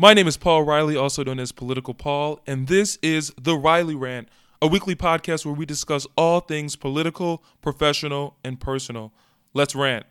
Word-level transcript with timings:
My 0.00 0.14
name 0.14 0.26
is 0.26 0.38
Paul 0.38 0.62
Riley, 0.62 0.96
also 0.96 1.22
known 1.22 1.38
as 1.38 1.52
Political 1.52 1.92
Paul, 1.92 2.40
and 2.46 2.68
this 2.68 2.98
is 3.02 3.34
The 3.38 3.54
Riley 3.54 3.94
Rant, 3.94 4.30
a 4.62 4.66
weekly 4.66 4.96
podcast 4.96 5.44
where 5.44 5.52
we 5.52 5.66
discuss 5.66 6.06
all 6.16 6.40
things 6.40 6.74
political, 6.74 7.44
professional, 7.60 8.34
and 8.42 8.58
personal. 8.58 9.12
Let's 9.52 9.74
rant. 9.74 10.06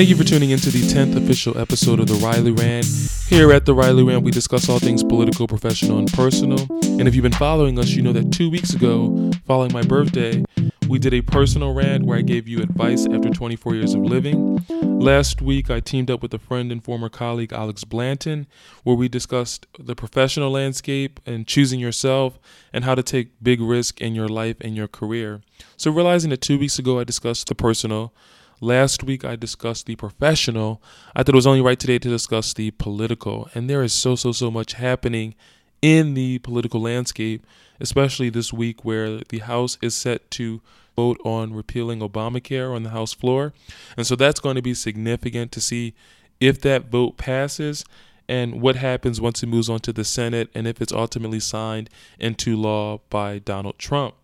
Thank 0.00 0.08
you 0.08 0.16
for 0.16 0.24
tuning 0.24 0.48
into 0.48 0.70
the 0.70 0.80
10th 0.80 1.14
official 1.14 1.58
episode 1.58 2.00
of 2.00 2.06
The 2.06 2.14
Riley 2.14 2.52
Rant. 2.52 2.86
Here 3.28 3.52
at 3.52 3.66
The 3.66 3.74
Riley 3.74 4.02
Rant, 4.02 4.24
we 4.24 4.30
discuss 4.30 4.66
all 4.66 4.78
things 4.78 5.04
political, 5.04 5.46
professional, 5.46 5.98
and 5.98 6.10
personal. 6.10 6.58
And 6.82 7.06
if 7.06 7.14
you've 7.14 7.22
been 7.22 7.32
following 7.32 7.78
us, 7.78 7.90
you 7.90 8.00
know 8.00 8.14
that 8.14 8.32
two 8.32 8.48
weeks 8.48 8.72
ago, 8.72 9.30
following 9.46 9.74
my 9.74 9.82
birthday, 9.82 10.42
we 10.88 10.98
did 10.98 11.12
a 11.12 11.20
personal 11.20 11.74
rant 11.74 12.06
where 12.06 12.16
I 12.16 12.22
gave 12.22 12.48
you 12.48 12.62
advice 12.62 13.06
after 13.12 13.28
24 13.28 13.74
years 13.74 13.92
of 13.92 14.00
living. 14.00 14.64
Last 14.70 15.42
week, 15.42 15.68
I 15.68 15.80
teamed 15.80 16.10
up 16.10 16.22
with 16.22 16.32
a 16.32 16.38
friend 16.38 16.72
and 16.72 16.82
former 16.82 17.10
colleague, 17.10 17.52
Alex 17.52 17.84
Blanton, 17.84 18.46
where 18.84 18.96
we 18.96 19.06
discussed 19.06 19.66
the 19.78 19.94
professional 19.94 20.50
landscape 20.50 21.20
and 21.26 21.46
choosing 21.46 21.78
yourself 21.78 22.38
and 22.72 22.84
how 22.84 22.94
to 22.94 23.02
take 23.02 23.32
big 23.42 23.60
risk 23.60 24.00
in 24.00 24.14
your 24.14 24.28
life 24.28 24.56
and 24.62 24.74
your 24.74 24.88
career. 24.88 25.42
So, 25.76 25.90
realizing 25.90 26.30
that 26.30 26.40
two 26.40 26.58
weeks 26.58 26.78
ago 26.78 26.98
I 26.98 27.04
discussed 27.04 27.48
the 27.48 27.54
personal, 27.54 28.14
Last 28.62 29.02
week 29.02 29.24
I 29.24 29.36
discussed 29.36 29.86
the 29.86 29.96
professional. 29.96 30.82
I 31.16 31.22
thought 31.22 31.34
it 31.34 31.36
was 31.36 31.46
only 31.46 31.62
right 31.62 31.80
today 31.80 31.98
to 31.98 32.08
discuss 32.10 32.52
the 32.52 32.70
political. 32.72 33.48
And 33.54 33.70
there 33.70 33.82
is 33.82 33.94
so, 33.94 34.16
so, 34.16 34.32
so 34.32 34.50
much 34.50 34.74
happening 34.74 35.34
in 35.80 36.12
the 36.12 36.40
political 36.40 36.82
landscape, 36.82 37.46
especially 37.80 38.28
this 38.28 38.52
week 38.52 38.84
where 38.84 39.20
the 39.30 39.38
House 39.38 39.78
is 39.80 39.94
set 39.94 40.30
to 40.32 40.60
vote 40.94 41.18
on 41.24 41.54
repealing 41.54 42.00
Obamacare 42.00 42.74
on 42.74 42.82
the 42.82 42.90
House 42.90 43.14
floor. 43.14 43.54
And 43.96 44.06
so 44.06 44.14
that's 44.14 44.40
going 44.40 44.56
to 44.56 44.62
be 44.62 44.74
significant 44.74 45.52
to 45.52 45.60
see 45.62 45.94
if 46.38 46.60
that 46.60 46.90
vote 46.90 47.16
passes 47.16 47.82
and 48.28 48.60
what 48.60 48.76
happens 48.76 49.22
once 49.22 49.42
it 49.42 49.46
moves 49.46 49.70
on 49.70 49.80
to 49.80 49.92
the 49.92 50.04
Senate 50.04 50.50
and 50.54 50.66
if 50.66 50.82
it's 50.82 50.92
ultimately 50.92 51.40
signed 51.40 51.88
into 52.18 52.56
law 52.56 53.00
by 53.08 53.38
Donald 53.38 53.78
Trump. 53.78 54.14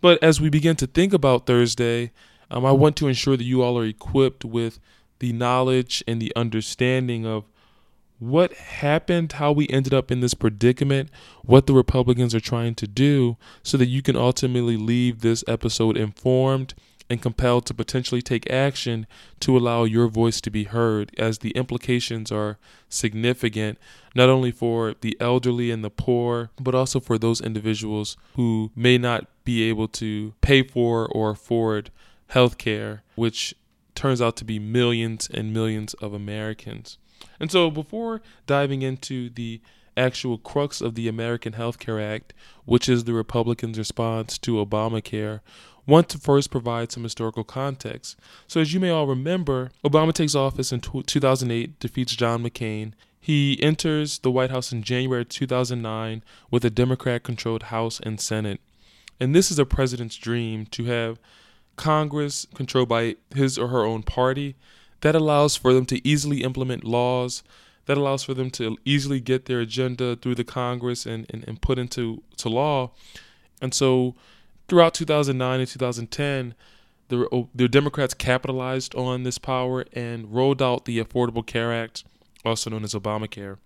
But 0.00 0.20
as 0.24 0.40
we 0.40 0.50
begin 0.50 0.74
to 0.76 0.88
think 0.88 1.12
about 1.12 1.46
Thursday, 1.46 2.10
um, 2.50 2.64
I 2.64 2.72
want 2.72 2.96
to 2.96 3.08
ensure 3.08 3.36
that 3.36 3.44
you 3.44 3.62
all 3.62 3.78
are 3.78 3.84
equipped 3.84 4.44
with 4.44 4.78
the 5.18 5.32
knowledge 5.32 6.04
and 6.06 6.20
the 6.20 6.32
understanding 6.36 7.26
of 7.26 7.44
what 8.18 8.52
happened, 8.54 9.32
how 9.32 9.52
we 9.52 9.68
ended 9.68 9.92
up 9.92 10.10
in 10.10 10.20
this 10.20 10.34
predicament, 10.34 11.10
what 11.42 11.66
the 11.66 11.74
Republicans 11.74 12.34
are 12.34 12.40
trying 12.40 12.74
to 12.76 12.86
do, 12.86 13.36
so 13.62 13.76
that 13.76 13.86
you 13.86 14.02
can 14.02 14.16
ultimately 14.16 14.76
leave 14.76 15.20
this 15.20 15.44
episode 15.46 15.96
informed 15.96 16.74
and 17.08 17.22
compelled 17.22 17.66
to 17.66 17.74
potentially 17.74 18.22
take 18.22 18.50
action 18.50 19.06
to 19.38 19.56
allow 19.56 19.84
your 19.84 20.08
voice 20.08 20.40
to 20.40 20.50
be 20.50 20.64
heard, 20.64 21.14
as 21.18 21.38
the 21.38 21.50
implications 21.50 22.32
are 22.32 22.58
significant, 22.88 23.78
not 24.14 24.28
only 24.28 24.50
for 24.50 24.94
the 25.02 25.16
elderly 25.20 25.70
and 25.70 25.84
the 25.84 25.90
poor, 25.90 26.50
but 26.60 26.74
also 26.74 26.98
for 26.98 27.18
those 27.18 27.40
individuals 27.40 28.16
who 28.34 28.70
may 28.74 28.98
not 28.98 29.26
be 29.44 29.62
able 29.68 29.86
to 29.86 30.34
pay 30.40 30.62
for 30.62 31.06
or 31.06 31.30
afford 31.30 31.90
healthcare, 32.32 33.00
which 33.14 33.54
turns 33.94 34.20
out 34.20 34.36
to 34.36 34.44
be 34.44 34.58
millions 34.58 35.28
and 35.32 35.52
millions 35.52 35.94
of 35.94 36.12
Americans. 36.12 36.98
And 37.40 37.50
so, 37.50 37.70
before 37.70 38.22
diving 38.46 38.82
into 38.82 39.30
the 39.30 39.60
actual 39.96 40.38
crux 40.38 40.80
of 40.80 40.94
the 40.94 41.08
American 41.08 41.54
Health 41.54 41.78
Care 41.78 42.00
Act, 42.00 42.34
which 42.64 42.88
is 42.88 43.04
the 43.04 43.14
Republicans' 43.14 43.78
response 43.78 44.38
to 44.38 44.64
Obamacare, 44.64 45.40
want 45.86 46.08
to 46.10 46.18
first 46.18 46.50
provide 46.50 46.92
some 46.92 47.02
historical 47.02 47.44
context. 47.44 48.18
So, 48.46 48.60
as 48.60 48.74
you 48.74 48.80
may 48.80 48.90
all 48.90 49.06
remember, 49.06 49.70
Obama 49.84 50.12
takes 50.12 50.34
office 50.34 50.72
in 50.72 50.80
2008, 50.80 51.78
defeats 51.80 52.16
John 52.16 52.42
McCain. 52.42 52.92
He 53.18 53.60
enters 53.62 54.18
the 54.18 54.30
White 54.30 54.50
House 54.50 54.72
in 54.72 54.82
January 54.82 55.24
2009 55.24 56.22
with 56.50 56.64
a 56.64 56.70
Democrat 56.70 57.22
controlled 57.22 57.64
House 57.64 57.98
and 58.00 58.20
Senate. 58.20 58.60
And 59.18 59.34
this 59.34 59.50
is 59.50 59.58
a 59.58 59.64
president's 59.64 60.16
dream 60.16 60.66
to 60.66 60.84
have 60.84 61.18
Congress 61.76 62.46
controlled 62.54 62.88
by 62.88 63.16
his 63.34 63.58
or 63.58 63.68
her 63.68 63.84
own 63.84 64.02
party. 64.02 64.56
That 65.02 65.14
allows 65.14 65.56
for 65.56 65.72
them 65.72 65.86
to 65.86 66.06
easily 66.06 66.42
implement 66.42 66.84
laws. 66.84 67.42
That 67.86 67.96
allows 67.98 68.24
for 68.24 68.34
them 68.34 68.50
to 68.52 68.76
easily 68.84 69.20
get 69.20 69.44
their 69.44 69.60
agenda 69.60 70.16
through 70.16 70.34
the 70.34 70.44
Congress 70.44 71.06
and, 71.06 71.26
and, 71.30 71.44
and 71.46 71.60
put 71.60 71.78
into 71.78 72.22
to 72.38 72.48
law. 72.48 72.90
And 73.60 73.72
so 73.72 74.14
throughout 74.68 74.94
2009 74.94 75.60
and 75.60 75.68
2010, 75.68 76.54
the, 77.08 77.28
oh, 77.30 77.48
the 77.54 77.68
Democrats 77.68 78.14
capitalized 78.14 78.94
on 78.94 79.22
this 79.22 79.38
power 79.38 79.84
and 79.92 80.34
rolled 80.34 80.60
out 80.60 80.84
the 80.84 80.98
Affordable 80.98 81.46
Care 81.46 81.72
Act, 81.72 82.04
also 82.44 82.70
known 82.70 82.82
as 82.82 82.94
Obamacare. 82.94 83.58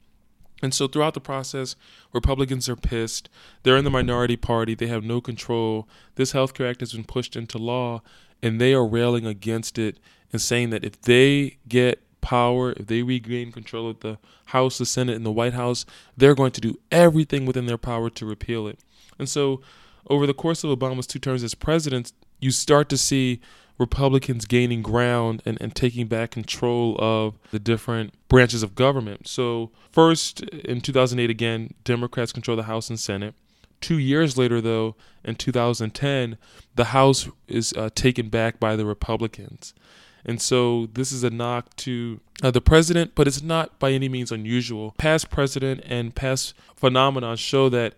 And 0.62 0.75
so 0.75 0.87
throughout 0.87 1.15
the 1.15 1.21
process, 1.21 1.76
Republicans 2.12 2.69
are 2.69 2.76
pissed. 2.76 3.28
They're 3.62 3.76
in 3.76 3.84
the 3.84 3.91
minority 3.91 4.37
party. 4.37 4.75
They 4.75 4.88
have 4.88 5.04
no 5.04 5.21
control. 5.21 5.88
This 6.16 6.32
Health 6.32 6.54
Care 6.54 6.69
Act 6.69 6.81
has 6.81 6.93
been 6.93 7.04
pushed 7.04 7.37
into 7.37 7.59
law, 7.59 8.03
and 8.43 8.60
they 8.60 8.75
are 8.75 8.87
railing 8.87 9.26
against 9.26 9.78
it 9.78 9.98
and 10.32 10.41
saying 10.41 10.71
that 10.71 10.84
if 10.84 11.00
they 11.03 11.56
get 11.69 12.03
power, 12.21 12.72
if 12.72 12.87
they 12.87 13.03
regain 13.03 13.53
control 13.53 13.88
of 13.88 14.00
the 14.00 14.19
House, 14.47 14.78
the 14.78 14.87
Senate, 14.87 15.16
and 15.16 15.25
the 15.25 15.32
White 15.32 15.54
House, 15.54 15.87
they're 16.16 16.34
going 16.34 16.53
to 16.53 16.60
do 16.60 16.78
everything 16.91 17.47
within 17.47 17.66
their 17.66 17.78
power 17.78 18.10
to 18.10 18.27
repeal 18.27 18.66
it. 18.66 18.78
And 19.19 19.28
so, 19.28 19.60
over 20.09 20.27
the 20.27 20.34
course 20.34 20.65
of 20.65 20.77
Obama's 20.77 21.06
two 21.06 21.19
terms 21.19 21.42
as 21.42 21.54
president, 21.54 22.12
you 22.41 22.50
start 22.50 22.88
to 22.88 22.97
see 22.97 23.41
Republicans 23.80 24.44
gaining 24.44 24.82
ground 24.82 25.42
and, 25.46 25.58
and 25.60 25.74
taking 25.74 26.06
back 26.06 26.30
control 26.30 26.96
of 26.98 27.38
the 27.50 27.58
different 27.58 28.12
branches 28.28 28.62
of 28.62 28.74
government. 28.74 29.26
So, 29.26 29.70
first 29.91 30.42
in 30.42 30.82
2008, 30.82 31.30
again, 31.30 31.72
Democrats 31.82 32.30
control 32.30 32.58
the 32.58 32.64
House 32.64 32.91
and 32.91 33.00
Senate. 33.00 33.34
Two 33.80 33.96
years 33.96 34.36
later, 34.36 34.60
though, 34.60 34.96
in 35.24 35.34
2010, 35.34 36.36
the 36.74 36.84
House 36.84 37.28
is 37.48 37.72
uh, 37.72 37.88
taken 37.94 38.28
back 38.28 38.60
by 38.60 38.76
the 38.76 38.84
Republicans. 38.84 39.72
And 40.26 40.42
so 40.42 40.91
this 40.92 41.12
is 41.12 41.24
a 41.24 41.30
knock 41.30 41.74
to 41.76 42.20
uh, 42.42 42.50
the 42.50 42.60
president, 42.60 43.12
but 43.14 43.26
it's 43.26 43.41
not 43.41 43.78
by 43.78 43.92
any 43.92 44.10
means 44.10 44.30
unusual. 44.30 44.94
Past 44.98 45.30
president 45.30 45.80
and 45.86 46.14
past 46.14 46.52
phenomena 46.76 47.38
show 47.38 47.70
that 47.70 47.94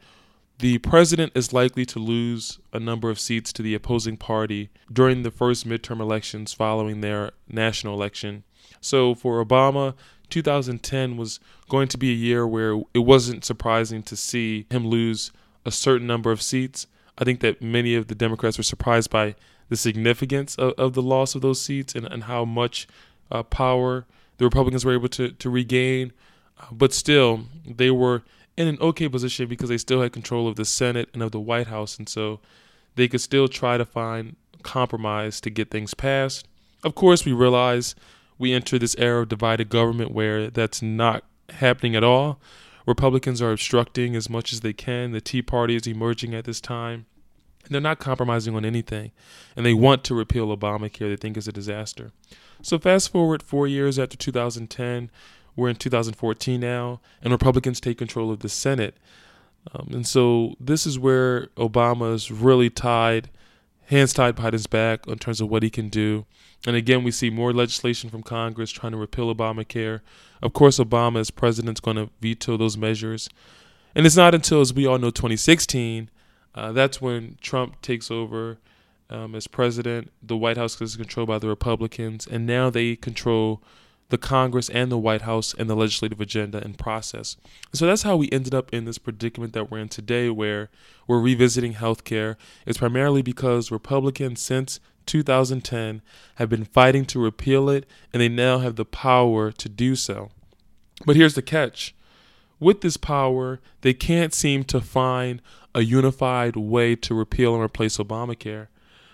the 0.58 0.78
president 0.78 1.32
is 1.34 1.52
likely 1.52 1.84
to 1.86 1.98
lose 1.98 2.58
a 2.72 2.78
number 2.78 3.10
of 3.10 3.18
seats 3.18 3.52
to 3.54 3.62
the 3.62 3.74
opposing 3.74 4.16
party 4.16 4.70
during 4.92 5.22
the 5.22 5.30
first 5.30 5.66
midterm 5.66 6.00
elections 6.00 6.52
following 6.52 7.00
their 7.00 7.32
national 7.48 7.94
election. 7.94 8.44
So 8.80 9.14
for 9.14 9.44
Obama, 9.44 9.94
2010 10.30 11.16
was 11.16 11.40
going 11.68 11.88
to 11.88 11.98
be 11.98 12.10
a 12.10 12.14
year 12.14 12.46
where 12.46 12.80
it 12.94 13.00
wasn't 13.00 13.44
surprising 13.44 14.02
to 14.04 14.16
see 14.16 14.66
him 14.70 14.86
lose 14.86 15.30
a 15.64 15.70
certain 15.70 16.06
number 16.06 16.30
of 16.30 16.42
seats. 16.42 16.86
I 17.18 17.24
think 17.24 17.40
that 17.40 17.60
many 17.60 17.94
of 17.94 18.08
the 18.08 18.14
Democrats 18.14 18.56
were 18.56 18.64
surprised 18.64 19.10
by 19.10 19.34
the 19.68 19.76
significance 19.76 20.54
of, 20.56 20.72
of 20.78 20.94
the 20.94 21.02
loss 21.02 21.34
of 21.34 21.42
those 21.42 21.60
seats 21.60 21.94
and, 21.94 22.06
and 22.06 22.24
how 22.24 22.44
much 22.44 22.86
uh, 23.30 23.42
power 23.42 24.06
the 24.38 24.44
Republicans 24.44 24.84
were 24.84 24.94
able 24.94 25.08
to, 25.08 25.30
to 25.30 25.50
regain. 25.50 26.12
But 26.70 26.92
still, 26.92 27.44
they 27.66 27.90
were 27.90 28.22
in 28.56 28.68
an 28.68 28.78
okay 28.80 29.08
position 29.08 29.48
because 29.48 29.68
they 29.68 29.78
still 29.78 30.02
had 30.02 30.12
control 30.12 30.46
of 30.46 30.56
the 30.56 30.64
Senate 30.64 31.08
and 31.14 31.22
of 31.22 31.32
the 31.32 31.40
White 31.40 31.68
House, 31.68 31.98
and 31.98 32.08
so 32.08 32.40
they 32.94 33.08
could 33.08 33.20
still 33.20 33.48
try 33.48 33.78
to 33.78 33.84
find 33.84 34.36
compromise 34.62 35.40
to 35.40 35.50
get 35.50 35.70
things 35.70 35.94
passed. 35.94 36.46
Of 36.84 36.94
course, 36.94 37.24
we 37.24 37.32
realize 37.32 37.94
we 38.38 38.52
enter 38.52 38.78
this 38.78 38.96
era 38.98 39.22
of 39.22 39.28
divided 39.28 39.68
government 39.68 40.10
where 40.10 40.50
that's 40.50 40.82
not 40.82 41.24
happening 41.50 41.94
at 41.94 42.04
all. 42.04 42.40
Republicans 42.86 43.40
are 43.40 43.52
obstructing 43.52 44.16
as 44.16 44.28
much 44.28 44.52
as 44.52 44.60
they 44.60 44.72
can. 44.72 45.12
The 45.12 45.20
Tea 45.20 45.42
Party 45.42 45.76
is 45.76 45.86
emerging 45.86 46.34
at 46.34 46.44
this 46.44 46.60
time. 46.60 47.06
And 47.64 47.72
they're 47.72 47.80
not 47.80 48.00
compromising 48.00 48.56
on 48.56 48.64
anything. 48.64 49.12
And 49.54 49.64
they 49.64 49.74
want 49.74 50.02
to 50.04 50.14
repeal 50.14 50.54
Obamacare, 50.54 51.10
they 51.10 51.16
think 51.16 51.36
is 51.36 51.46
a 51.46 51.52
disaster. 51.52 52.10
So, 52.60 52.78
fast 52.78 53.10
forward 53.10 53.42
four 53.42 53.68
years 53.68 53.98
after 53.98 54.16
2010, 54.16 55.10
we're 55.56 55.68
in 55.68 55.76
2014 55.76 56.60
now, 56.60 57.00
and 57.22 57.32
Republicans 57.32 57.80
take 57.80 57.98
control 57.98 58.30
of 58.30 58.40
the 58.40 58.48
Senate. 58.48 58.96
Um, 59.72 59.88
and 59.92 60.06
so 60.06 60.54
this 60.58 60.86
is 60.86 60.98
where 60.98 61.46
Obama 61.56 62.14
is 62.14 62.30
really 62.30 62.70
tied, 62.70 63.30
hands 63.86 64.12
tied 64.12 64.34
behind 64.36 64.54
his 64.54 64.66
back 64.66 65.06
in 65.06 65.18
terms 65.18 65.40
of 65.40 65.48
what 65.48 65.62
he 65.62 65.70
can 65.70 65.88
do. 65.88 66.24
And 66.66 66.76
again, 66.76 67.04
we 67.04 67.10
see 67.10 67.30
more 67.30 67.52
legislation 67.52 68.08
from 68.10 68.22
Congress 68.22 68.70
trying 68.70 68.92
to 68.92 68.98
repeal 68.98 69.32
Obamacare. 69.34 70.00
Of 70.40 70.52
course, 70.52 70.78
Obama, 70.78 71.20
as 71.20 71.30
president, 71.30 71.78
is 71.78 71.80
going 71.80 71.96
to 71.96 72.10
veto 72.20 72.56
those 72.56 72.76
measures. 72.76 73.28
And 73.94 74.06
it's 74.06 74.16
not 74.16 74.34
until, 74.34 74.60
as 74.60 74.72
we 74.72 74.86
all 74.86 74.98
know, 74.98 75.10
2016, 75.10 76.08
uh, 76.54 76.72
that's 76.72 77.00
when 77.00 77.36
Trump 77.40 77.80
takes 77.82 78.10
over 78.10 78.58
um, 79.10 79.34
as 79.34 79.46
president, 79.46 80.10
the 80.22 80.36
White 80.36 80.56
House 80.56 80.80
is 80.80 80.96
controlled 80.96 81.28
by 81.28 81.38
the 81.38 81.48
Republicans, 81.48 82.26
and 82.26 82.46
now 82.46 82.70
they 82.70 82.96
control 82.96 83.62
the 84.12 84.18
Congress 84.18 84.68
and 84.68 84.92
the 84.92 84.98
White 84.98 85.22
House 85.22 85.54
and 85.54 85.70
the 85.70 85.74
legislative 85.74 86.20
agenda 86.20 86.62
and 86.62 86.78
process. 86.78 87.38
so 87.72 87.86
that's 87.86 88.02
how 88.02 88.14
we 88.14 88.28
ended 88.30 88.54
up 88.54 88.70
in 88.70 88.84
this 88.84 88.98
predicament 88.98 89.54
that 89.54 89.70
we're 89.70 89.78
in 89.78 89.88
today, 89.88 90.28
where 90.28 90.68
we're 91.08 91.18
revisiting 91.18 91.72
healthcare. 91.72 92.36
It's 92.66 92.76
primarily 92.76 93.22
because 93.22 93.70
Republicans, 93.70 94.42
since 94.42 94.80
2010, 95.06 96.02
have 96.34 96.50
been 96.50 96.64
fighting 96.64 97.06
to 97.06 97.18
repeal 97.18 97.70
it, 97.70 97.86
and 98.12 98.20
they 98.20 98.28
now 98.28 98.58
have 98.58 98.76
the 98.76 98.84
power 98.84 99.50
to 99.50 99.68
do 99.70 99.96
so. 99.96 100.30
But 101.06 101.16
here's 101.16 101.34
the 101.34 101.40
catch 101.40 101.94
with 102.60 102.82
this 102.82 102.98
power, 102.98 103.60
they 103.80 103.94
can't 103.94 104.34
seem 104.34 104.62
to 104.64 104.80
find 104.82 105.40
a 105.74 105.80
unified 105.80 106.54
way 106.54 106.94
to 106.96 107.14
repeal 107.14 107.54
and 107.54 107.64
replace 107.64 107.96
Obamacare. 107.96 108.68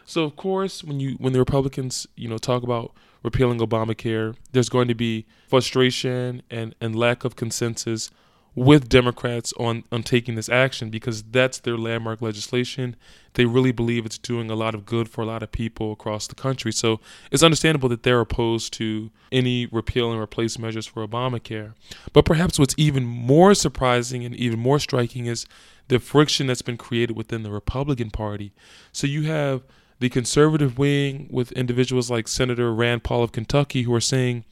So 0.04 0.24
of 0.24 0.34
course, 0.34 0.82
when 0.82 0.98
you 0.98 1.12
when 1.18 1.34
the 1.34 1.38
Republicans, 1.38 2.08
you 2.16 2.28
know, 2.28 2.38
talk 2.38 2.64
about 2.64 2.92
repealing 3.22 3.58
Obamacare, 3.58 4.36
there's 4.52 4.68
going 4.68 4.88
to 4.88 4.94
be 4.94 5.26
frustration 5.48 6.42
and, 6.50 6.74
and 6.80 6.94
lack 6.96 7.24
of 7.24 7.36
consensus 7.36 8.10
with 8.54 8.88
Democrats 8.88 9.52
on, 9.58 9.84
on 9.92 10.02
taking 10.02 10.34
this 10.34 10.48
action 10.48 10.90
because 10.90 11.22
that's 11.22 11.58
their 11.60 11.76
landmark 11.76 12.20
legislation. 12.20 12.96
They 13.34 13.44
really 13.44 13.70
believe 13.70 14.04
it's 14.04 14.18
doing 14.18 14.50
a 14.50 14.56
lot 14.56 14.74
of 14.74 14.84
good 14.84 15.08
for 15.08 15.22
a 15.22 15.26
lot 15.26 15.44
of 15.44 15.52
people 15.52 15.92
across 15.92 16.26
the 16.26 16.34
country. 16.34 16.72
So 16.72 17.00
it's 17.30 17.44
understandable 17.44 17.88
that 17.90 18.02
they're 18.02 18.20
opposed 18.20 18.72
to 18.74 19.10
any 19.30 19.66
repeal 19.66 20.10
and 20.10 20.20
replace 20.20 20.58
measures 20.58 20.86
for 20.86 21.06
Obamacare. 21.06 21.74
But 22.12 22.24
perhaps 22.24 22.58
what's 22.58 22.74
even 22.76 23.04
more 23.04 23.54
surprising 23.54 24.24
and 24.24 24.34
even 24.34 24.58
more 24.58 24.80
striking 24.80 25.26
is 25.26 25.46
the 25.86 26.00
friction 26.00 26.48
that's 26.48 26.62
been 26.62 26.76
created 26.76 27.16
within 27.16 27.44
the 27.44 27.52
Republican 27.52 28.10
Party. 28.10 28.52
So 28.92 29.06
you 29.06 29.22
have 29.24 29.62
the 29.98 30.08
conservative 30.08 30.78
wing 30.78 31.28
with 31.30 31.52
individuals 31.52 32.10
like 32.10 32.28
Senator 32.28 32.72
Rand 32.72 33.02
Paul 33.02 33.22
of 33.22 33.32
Kentucky 33.32 33.82
who 33.82 33.94
are 33.94 34.00
saying, 34.00 34.44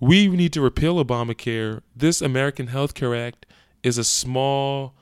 we 0.00 0.28
need 0.28 0.52
to 0.52 0.60
repeal 0.60 1.02
Obamacare. 1.02 1.82
This 1.94 2.20
American 2.20 2.66
Health 2.66 2.94
Care 2.94 3.14
Act 3.14 3.46
is 3.82 3.96
a 3.96 4.04
small 4.04 4.94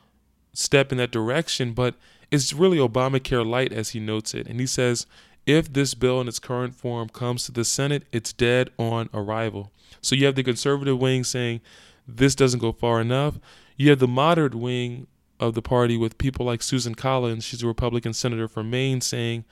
step 0.53 0.93
in 0.93 0.99
that 0.99 1.11
direction, 1.11 1.73
but 1.73 1.97
it's 2.31 2.53
really 2.53 2.79
Obamacare 2.79 3.45
light, 3.45 3.73
as 3.73 3.91
he 3.91 4.01
notes 4.01 4.35
it. 4.35 4.47
And 4.47 4.61
he 4.61 4.67
says, 4.67 5.07
if 5.47 5.73
this 5.73 5.95
bill 5.95 6.21
in 6.21 6.29
its 6.29 6.39
current 6.39 6.75
form 6.75 7.09
comes 7.09 7.45
to 7.45 7.53
the 7.53 7.65
Senate, 7.65 8.05
it's 8.13 8.33
dead 8.33 8.71
on 8.79 9.09
arrival. 9.13 9.73
So 10.01 10.15
you 10.15 10.27
have 10.27 10.35
the 10.35 10.43
conservative 10.43 10.99
wing 10.99 11.25
saying 11.25 11.61
this 12.07 12.35
doesn't 12.35 12.61
go 12.61 12.73
far 12.73 13.01
enough. 13.01 13.39
You 13.77 13.91
have 13.91 13.99
the 13.99 14.09
moderate 14.09 14.55
wing 14.55 15.07
of 15.41 15.55
the 15.55 15.63
party 15.63 15.97
with 15.97 16.19
people 16.19 16.47
like 16.47 16.63
Susan 16.63 16.95
Collins, 16.95 17.45
she's 17.45 17.63
a 17.63 17.67
Republican 17.67 18.13
senator 18.13 18.49
from 18.49 18.71
Maine, 18.71 19.01
saying 19.01 19.45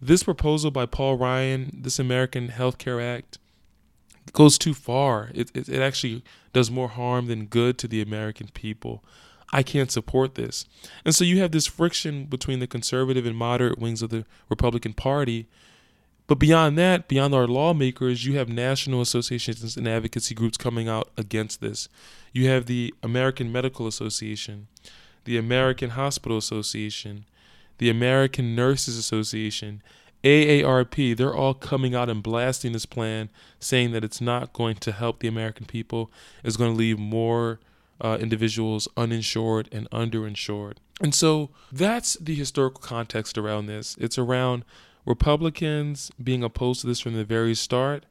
this 0.00 0.22
proposal 0.22 0.70
by 0.70 0.86
Paul 0.86 1.16
Ryan, 1.16 1.70
this 1.72 1.98
American 1.98 2.48
Health 2.48 2.78
Care 2.78 3.00
Act, 3.00 3.38
goes 4.32 4.58
too 4.58 4.74
far. 4.74 5.30
It, 5.34 5.50
it, 5.54 5.68
it 5.68 5.80
actually 5.80 6.22
does 6.52 6.70
more 6.70 6.88
harm 6.88 7.26
than 7.26 7.46
good 7.46 7.78
to 7.78 7.88
the 7.88 8.02
American 8.02 8.48
people. 8.54 9.02
I 9.52 9.62
can't 9.62 9.90
support 9.90 10.34
this. 10.34 10.66
And 11.04 11.14
so 11.14 11.24
you 11.24 11.40
have 11.40 11.52
this 11.52 11.66
friction 11.66 12.26
between 12.26 12.58
the 12.58 12.66
conservative 12.66 13.24
and 13.24 13.36
moderate 13.36 13.78
wings 13.78 14.02
of 14.02 14.10
the 14.10 14.26
Republican 14.48 14.92
Party. 14.92 15.48
But 16.28 16.38
beyond 16.38 16.78
that, 16.78 17.08
beyond 17.08 17.34
our 17.34 17.48
lawmakers, 17.48 18.24
you 18.24 18.36
have 18.36 18.48
national 18.48 19.00
associations 19.00 19.76
and 19.76 19.88
advocacy 19.88 20.34
groups 20.34 20.56
coming 20.56 20.88
out 20.88 21.10
against 21.16 21.60
this. 21.60 21.88
You 22.32 22.48
have 22.48 22.66
the 22.66 22.94
American 23.02 23.50
Medical 23.50 23.86
Association, 23.86 24.68
the 25.24 25.38
American 25.38 25.90
Hospital 25.90 26.38
Association, 26.38 27.24
the 27.78 27.88
American 27.88 28.54
Nurses 28.54 28.96
Association, 28.98 29.82
AARP, 30.24 31.16
they're 31.16 31.34
all 31.34 31.54
coming 31.54 31.94
out 31.94 32.10
and 32.10 32.22
blasting 32.22 32.72
this 32.72 32.86
plan, 32.86 33.30
saying 33.60 33.92
that 33.92 34.04
it's 34.04 34.20
not 34.20 34.52
going 34.52 34.76
to 34.76 34.92
help 34.92 35.20
the 35.20 35.28
American 35.28 35.64
people. 35.64 36.10
It's 36.42 36.56
going 36.56 36.72
to 36.72 36.76
leave 36.76 36.98
more 36.98 37.60
uh, 38.00 38.18
individuals 38.20 38.88
uninsured 38.96 39.68
and 39.72 39.88
underinsured. 39.90 40.74
And 41.00 41.14
so 41.14 41.50
that's 41.70 42.14
the 42.14 42.34
historical 42.34 42.80
context 42.80 43.38
around 43.38 43.66
this. 43.66 43.96
It's 44.00 44.18
around 44.18 44.64
Republicans 45.08 46.12
being 46.22 46.44
opposed 46.44 46.82
to 46.82 46.86
this 46.86 47.00
from 47.00 47.14
the 47.14 47.24
very 47.24 47.54
start. 47.54 48.04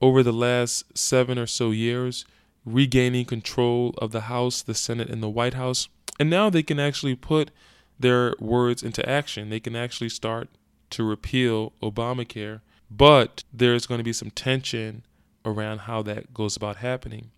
Over 0.00 0.22
the 0.22 0.32
last 0.32 0.96
seven 0.96 1.38
or 1.38 1.46
so 1.46 1.72
years, 1.72 2.24
regaining 2.64 3.24
control 3.24 3.94
of 3.98 4.12
the 4.12 4.22
House, 4.22 4.62
the 4.62 4.74
Senate, 4.74 5.10
and 5.10 5.22
the 5.22 5.28
White 5.28 5.54
House. 5.54 5.88
And 6.20 6.30
now 6.30 6.48
they 6.48 6.62
can 6.62 6.78
actually 6.78 7.16
put 7.16 7.50
their 7.98 8.34
words 8.38 8.82
into 8.84 9.06
action. 9.08 9.50
They 9.50 9.58
can 9.58 9.74
actually 9.74 10.10
start 10.10 10.48
to 10.90 11.02
repeal 11.02 11.72
Obamacare, 11.82 12.60
but 12.90 13.42
there's 13.52 13.86
going 13.86 13.98
to 13.98 14.04
be 14.04 14.12
some 14.12 14.30
tension 14.30 15.02
around 15.44 15.80
how 15.80 16.02
that 16.02 16.32
goes 16.32 16.56
about 16.56 16.76
happening. 16.76 17.30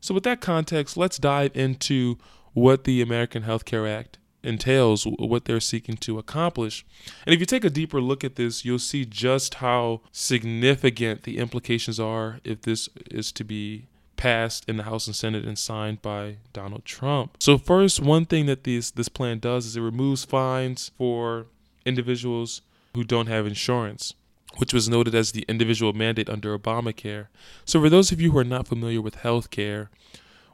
So, 0.00 0.14
with 0.14 0.24
that 0.24 0.40
context, 0.40 0.96
let's 0.96 1.18
dive 1.18 1.56
into 1.56 2.18
what 2.54 2.84
the 2.84 3.02
American 3.02 3.44
Health 3.44 3.64
Care 3.64 3.86
Act 3.86 4.18
entails, 4.42 5.06
what 5.06 5.44
they're 5.44 5.60
seeking 5.60 5.96
to 5.98 6.18
accomplish. 6.18 6.84
And 7.26 7.34
if 7.34 7.40
you 7.40 7.46
take 7.46 7.64
a 7.64 7.70
deeper 7.70 8.00
look 8.00 8.24
at 8.24 8.36
this, 8.36 8.64
you'll 8.64 8.78
see 8.78 9.04
just 9.04 9.54
how 9.54 10.00
significant 10.10 11.22
the 11.22 11.38
implications 11.38 12.00
are 12.00 12.40
if 12.44 12.62
this 12.62 12.88
is 13.10 13.32
to 13.32 13.44
be 13.44 13.86
passed 14.16 14.64
in 14.68 14.76
the 14.76 14.84
House 14.84 15.06
and 15.06 15.16
Senate 15.16 15.44
and 15.44 15.58
signed 15.58 16.00
by 16.00 16.36
Donald 16.52 16.84
Trump. 16.84 17.36
So 17.40 17.58
first, 17.58 18.00
one 18.00 18.24
thing 18.24 18.46
that 18.46 18.64
this 18.64 18.90
this 18.90 19.08
plan 19.08 19.38
does 19.38 19.66
is 19.66 19.76
it 19.76 19.80
removes 19.80 20.24
fines 20.24 20.92
for 20.96 21.46
individuals 21.84 22.62
who 22.94 23.04
don't 23.04 23.26
have 23.26 23.46
insurance, 23.46 24.14
which 24.58 24.72
was 24.72 24.88
noted 24.88 25.14
as 25.14 25.32
the 25.32 25.44
individual 25.48 25.92
mandate 25.92 26.28
under 26.28 26.56
Obamacare. 26.56 27.28
So, 27.64 27.80
for 27.80 27.88
those 27.88 28.12
of 28.12 28.20
you 28.20 28.32
who 28.32 28.38
are 28.38 28.44
not 28.44 28.68
familiar 28.68 29.00
with 29.00 29.16
health 29.16 29.50
care, 29.50 29.90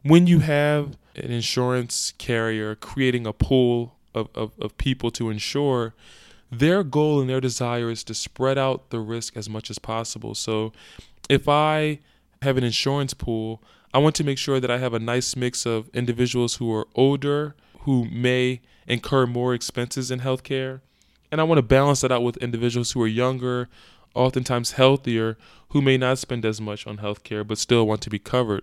when 0.03 0.27
you 0.27 0.41
have 0.41 0.97
an 1.15 1.31
insurance 1.31 2.13
carrier 2.19 2.75
creating 2.75 3.27
a 3.27 3.33
pool 3.33 3.97
of, 4.15 4.29
of, 4.35 4.53
of 4.61 4.77
people 4.79 5.11
to 5.13 5.31
insure, 5.31 5.95
their 6.51 6.83
goal 6.83 7.21
and 7.21 7.29
their 7.29 7.41
desire 7.41 7.91
is 7.91 8.05
to 8.05 8.15
spread 8.15 8.57
out 8.57 8.91
the 8.91 9.01
risk 9.01 9.37
as 9.37 9.49
much 9.49 9.71
as 9.71 9.79
possible. 9.79 10.35
So, 10.35 10.73
if 11.29 11.49
I 11.49 11.99
have 12.43 12.57
an 12.57 12.65
insurance 12.65 13.13
pool, 13.13 13.63
I 13.93 13.99
want 13.99 14.15
to 14.17 14.25
make 14.25 14.39
sure 14.39 14.61
that 14.61 14.71
I 14.71 14.79
have 14.79 14.95
a 14.95 14.99
nice 14.99 15.37
mix 15.37 15.67
of 15.67 15.89
individuals 15.93 16.57
who 16.57 16.73
are 16.75 16.87
older, 16.95 17.55
who 17.81 18.07
may 18.07 18.61
incur 18.87 19.27
more 19.27 19.55
expenses 19.55 20.11
in 20.11 20.21
healthcare, 20.21 20.81
and 21.31 21.41
I 21.41 21.45
want 21.45 21.59
to 21.59 21.63
balance 21.63 22.01
that 22.01 22.13
out 22.13 22.23
with 22.23 22.37
individuals 22.39 22.93
who 22.93 23.03
are 23.03 23.09
younger, 23.09 23.69
oftentimes 24.15 24.73
healthier, 24.73 25.37
who 25.71 25.83
may 25.83 25.99
not 25.99 26.19
spend 26.19 26.45
as 26.45 26.61
much 26.61 26.87
on 26.87 26.99
healthcare 26.99 27.47
but 27.47 27.59
still 27.59 27.87
want 27.87 28.01
to 28.03 28.11
be 28.11 28.19
covered. 28.19 28.63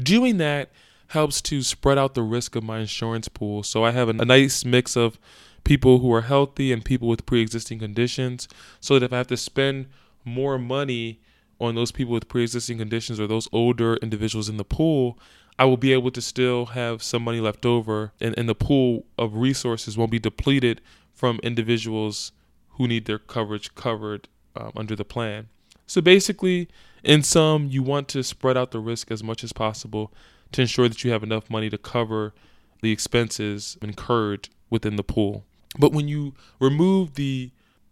Doing 0.00 0.36
that 0.38 0.70
helps 1.08 1.40
to 1.40 1.62
spread 1.62 1.98
out 1.98 2.14
the 2.14 2.22
risk 2.22 2.56
of 2.56 2.62
my 2.62 2.80
insurance 2.80 3.28
pool. 3.28 3.62
So 3.62 3.84
I 3.84 3.92
have 3.92 4.08
a 4.08 4.12
nice 4.12 4.64
mix 4.64 4.96
of 4.96 5.18
people 5.64 5.98
who 5.98 6.12
are 6.12 6.22
healthy 6.22 6.72
and 6.72 6.84
people 6.84 7.08
with 7.08 7.26
pre 7.26 7.40
existing 7.40 7.78
conditions. 7.78 8.48
So 8.80 8.98
that 8.98 9.06
if 9.06 9.12
I 9.12 9.18
have 9.18 9.26
to 9.28 9.36
spend 9.36 9.86
more 10.24 10.58
money 10.58 11.20
on 11.60 11.74
those 11.74 11.92
people 11.92 12.12
with 12.12 12.28
pre 12.28 12.42
existing 12.42 12.78
conditions 12.78 13.20
or 13.20 13.26
those 13.26 13.48
older 13.52 13.96
individuals 13.96 14.48
in 14.48 14.56
the 14.56 14.64
pool, 14.64 15.18
I 15.58 15.64
will 15.64 15.78
be 15.78 15.92
able 15.92 16.10
to 16.10 16.20
still 16.20 16.66
have 16.66 17.02
some 17.02 17.22
money 17.22 17.40
left 17.40 17.64
over 17.64 18.12
and, 18.20 18.36
and 18.38 18.48
the 18.48 18.54
pool 18.54 19.06
of 19.16 19.36
resources 19.36 19.96
won't 19.96 20.10
be 20.10 20.18
depleted 20.18 20.82
from 21.14 21.40
individuals 21.42 22.32
who 22.70 22.86
need 22.86 23.06
their 23.06 23.18
coverage 23.18 23.74
covered 23.74 24.28
um, 24.54 24.72
under 24.76 24.94
the 24.94 25.04
plan. 25.04 25.48
So 25.86 26.00
basically, 26.00 26.68
in 27.02 27.22
sum, 27.22 27.68
you 27.68 27.82
want 27.82 28.08
to 28.08 28.22
spread 28.22 28.56
out 28.56 28.72
the 28.72 28.80
risk 28.80 29.10
as 29.10 29.22
much 29.22 29.44
as 29.44 29.52
possible 29.52 30.12
to 30.52 30.62
ensure 30.62 30.88
that 30.88 31.04
you 31.04 31.10
have 31.12 31.22
enough 31.22 31.48
money 31.48 31.70
to 31.70 31.78
cover 31.78 32.34
the 32.82 32.92
expenses 32.92 33.78
incurred 33.80 34.48
within 34.70 34.96
the 34.96 35.04
pool. 35.04 35.44
But 35.78 35.92
when 35.92 36.08
you 36.08 36.34
remove 36.60 37.14
the 37.14 37.50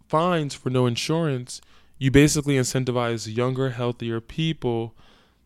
fines 0.08 0.54
for 0.54 0.70
no 0.70 0.86
insurance, 0.86 1.60
you 1.98 2.10
basically 2.10 2.56
incentivize 2.56 3.34
younger, 3.34 3.70
healthier 3.70 4.20
people 4.20 4.94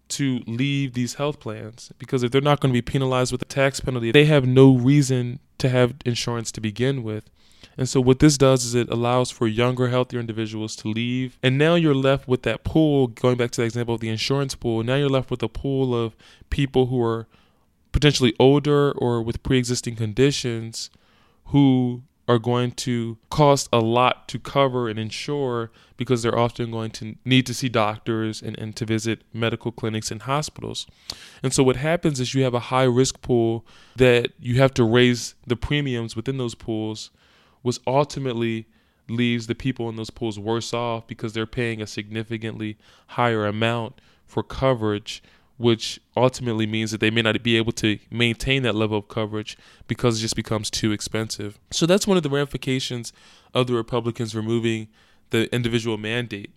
to 0.08 0.42
leave 0.46 0.94
these 0.94 1.14
health 1.14 1.38
plans 1.38 1.92
because 1.98 2.22
if 2.22 2.30
they're 2.30 2.40
not 2.40 2.60
going 2.60 2.72
to 2.72 2.76
be 2.76 2.82
penalized 2.82 3.30
with 3.30 3.42
a 3.42 3.46
tax 3.46 3.80
penalty, 3.80 4.10
they 4.10 4.24
have 4.24 4.46
no 4.46 4.74
reason 4.74 5.38
to 5.58 5.68
have 5.68 5.94
insurance 6.04 6.50
to 6.52 6.60
begin 6.60 7.02
with. 7.02 7.30
And 7.78 7.88
so 7.88 8.00
what 8.00 8.18
this 8.18 8.36
does 8.36 8.64
is 8.64 8.74
it 8.74 8.90
allows 8.90 9.30
for 9.30 9.46
younger, 9.46 9.88
healthier 9.88 10.18
individuals 10.18 10.74
to 10.76 10.88
leave. 10.88 11.38
And 11.44 11.56
now 11.56 11.76
you're 11.76 11.94
left 11.94 12.26
with 12.26 12.42
that 12.42 12.64
pool, 12.64 13.06
going 13.06 13.36
back 13.36 13.52
to 13.52 13.60
the 13.60 13.66
example 13.66 13.94
of 13.94 14.00
the 14.00 14.08
insurance 14.08 14.56
pool, 14.56 14.82
now 14.82 14.96
you're 14.96 15.08
left 15.08 15.30
with 15.30 15.44
a 15.44 15.48
pool 15.48 15.94
of 15.94 16.16
people 16.50 16.86
who 16.86 17.00
are 17.00 17.28
potentially 17.92 18.34
older 18.40 18.90
or 18.92 19.22
with 19.22 19.44
pre-existing 19.44 19.94
conditions 19.94 20.90
who 21.46 22.02
are 22.26 22.38
going 22.38 22.72
to 22.72 23.16
cost 23.30 23.68
a 23.72 23.78
lot 23.78 24.28
to 24.28 24.38
cover 24.38 24.88
and 24.88 24.98
insure 24.98 25.70
because 25.96 26.22
they're 26.22 26.38
often 26.38 26.70
going 26.70 26.90
to 26.90 27.16
need 27.24 27.46
to 27.46 27.54
see 27.54 27.68
doctors 27.68 28.42
and, 28.42 28.58
and 28.58 28.76
to 28.76 28.84
visit 28.84 29.22
medical 29.32 29.72
clinics 29.72 30.10
and 30.10 30.22
hospitals. 30.22 30.86
And 31.42 31.54
so 31.54 31.62
what 31.62 31.76
happens 31.76 32.20
is 32.20 32.34
you 32.34 32.42
have 32.42 32.54
a 32.54 32.60
high 32.60 32.84
risk 32.84 33.22
pool 33.22 33.64
that 33.96 34.32
you 34.38 34.58
have 34.60 34.74
to 34.74 34.84
raise 34.84 35.36
the 35.46 35.56
premiums 35.56 36.16
within 36.16 36.36
those 36.36 36.54
pools 36.54 37.10
was 37.62 37.80
ultimately 37.86 38.66
leaves 39.08 39.46
the 39.46 39.54
people 39.54 39.88
in 39.88 39.96
those 39.96 40.10
pools 40.10 40.38
worse 40.38 40.74
off 40.74 41.06
because 41.06 41.32
they're 41.32 41.46
paying 41.46 41.80
a 41.80 41.86
significantly 41.86 42.76
higher 43.08 43.46
amount 43.46 44.00
for 44.26 44.42
coverage, 44.42 45.22
which 45.56 45.98
ultimately 46.16 46.66
means 46.66 46.90
that 46.90 47.00
they 47.00 47.10
may 47.10 47.22
not 47.22 47.42
be 47.42 47.56
able 47.56 47.72
to 47.72 47.98
maintain 48.10 48.62
that 48.62 48.74
level 48.74 48.98
of 48.98 49.08
coverage 49.08 49.56
because 49.86 50.18
it 50.18 50.22
just 50.22 50.36
becomes 50.36 50.70
too 50.70 50.92
expensive. 50.92 51.58
So 51.70 51.86
that's 51.86 52.06
one 52.06 52.16
of 52.16 52.22
the 52.22 52.30
ramifications 52.30 53.12
of 53.54 53.66
the 53.66 53.74
Republicans 53.74 54.34
removing 54.34 54.88
the 55.30 55.52
individual 55.54 55.96
mandate. 55.96 56.50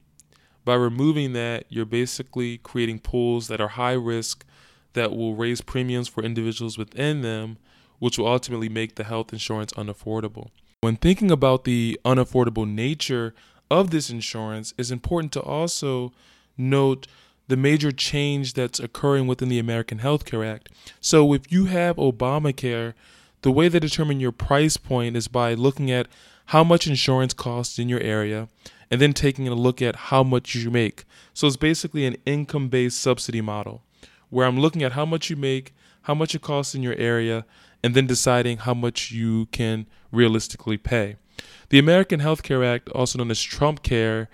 By 0.64 0.76
removing 0.76 1.34
that, 1.34 1.66
you're 1.70 1.86
basically 1.86 2.60
creating 2.60 3.00
pools 3.00 3.48
that 3.48 3.60
are 3.60 3.70
high 3.70 3.94
risk 3.94 4.46
that 4.94 5.12
will 5.12 5.36
raise 5.36 5.62
premiums 5.62 6.08
for 6.08 6.24
individuals 6.24 6.78
within 6.78 7.22
them, 7.22 7.58
which 8.00 8.18
will 8.18 8.28
ultimately 8.28 8.70
make 8.70 8.96
the 8.96 9.06
health 9.06 9.34
insurance 9.34 9.72
unaffordable. 9.74 10.50
When 10.84 10.96
thinking 10.96 11.30
about 11.30 11.64
the 11.64 12.00
unaffordable 12.04 12.68
nature 12.68 13.36
of 13.70 13.92
this 13.92 14.10
insurance, 14.10 14.74
it's 14.80 14.90
important 14.90 15.32
to 15.34 15.40
also 15.40 16.12
note 16.58 17.06
the 17.48 17.56
major 17.56 17.92
change 17.92 18.54
that's 18.54 18.80
occurring 18.80 19.28
within 19.28 19.50
the 19.50 19.60
American 19.60 20.00
Health 20.00 20.26
Care 20.26 20.44
Act. 20.44 20.70
So, 21.00 21.34
if 21.36 21.52
you 21.52 21.66
have 21.66 21.98
Obamacare, 21.98 22.96
the 23.44 23.52
way 23.52 23.68
they 23.68 23.78
determine 23.78 24.20
your 24.20 24.32
price 24.32 24.76
point 24.76 25.16
is 25.16 25.28
by 25.28 25.54
looking 25.54 25.92
at 25.92 26.08
how 26.48 26.64
much 26.64 26.88
insurance 26.88 27.36
costs 27.36 27.78
in 27.78 27.88
your 27.88 28.00
area 28.00 28.48
and 28.90 29.00
then 29.00 29.14
taking 29.14 29.48
a 29.48 29.54
look 29.54 29.84
at 29.84 29.96
how 29.96 30.24
much 30.24 30.56
you 30.56 30.72
make. 30.72 31.04
So, 31.36 31.46
it's 31.46 31.58
basically 31.58 32.08
an 32.08 32.18
income 32.26 32.70
based 32.70 33.00
subsidy 33.00 33.42
model 33.42 33.84
where 34.32 34.48
I'm 34.48 34.60
looking 34.60 34.82
at 34.82 34.94
how 34.94 35.06
much 35.06 35.30
you 35.30 35.36
make, 35.36 35.76
how 36.04 36.16
much 36.16 36.34
it 36.34 36.42
costs 36.42 36.74
in 36.74 36.82
your 36.82 36.96
area, 36.96 37.46
and 37.84 37.96
then 37.96 38.08
deciding 38.08 38.58
how 38.60 38.74
much 38.74 39.12
you 39.12 39.48
can 39.48 39.88
realistically 40.12 40.78
pay. 40.78 41.16
The 41.70 41.80
American 41.80 42.20
Health 42.20 42.44
Care 42.44 42.64
Act, 42.64 42.90
also 42.90 43.18
known 43.18 43.32
as 43.32 43.42
Trump 43.42 43.82
Care, 43.82 44.30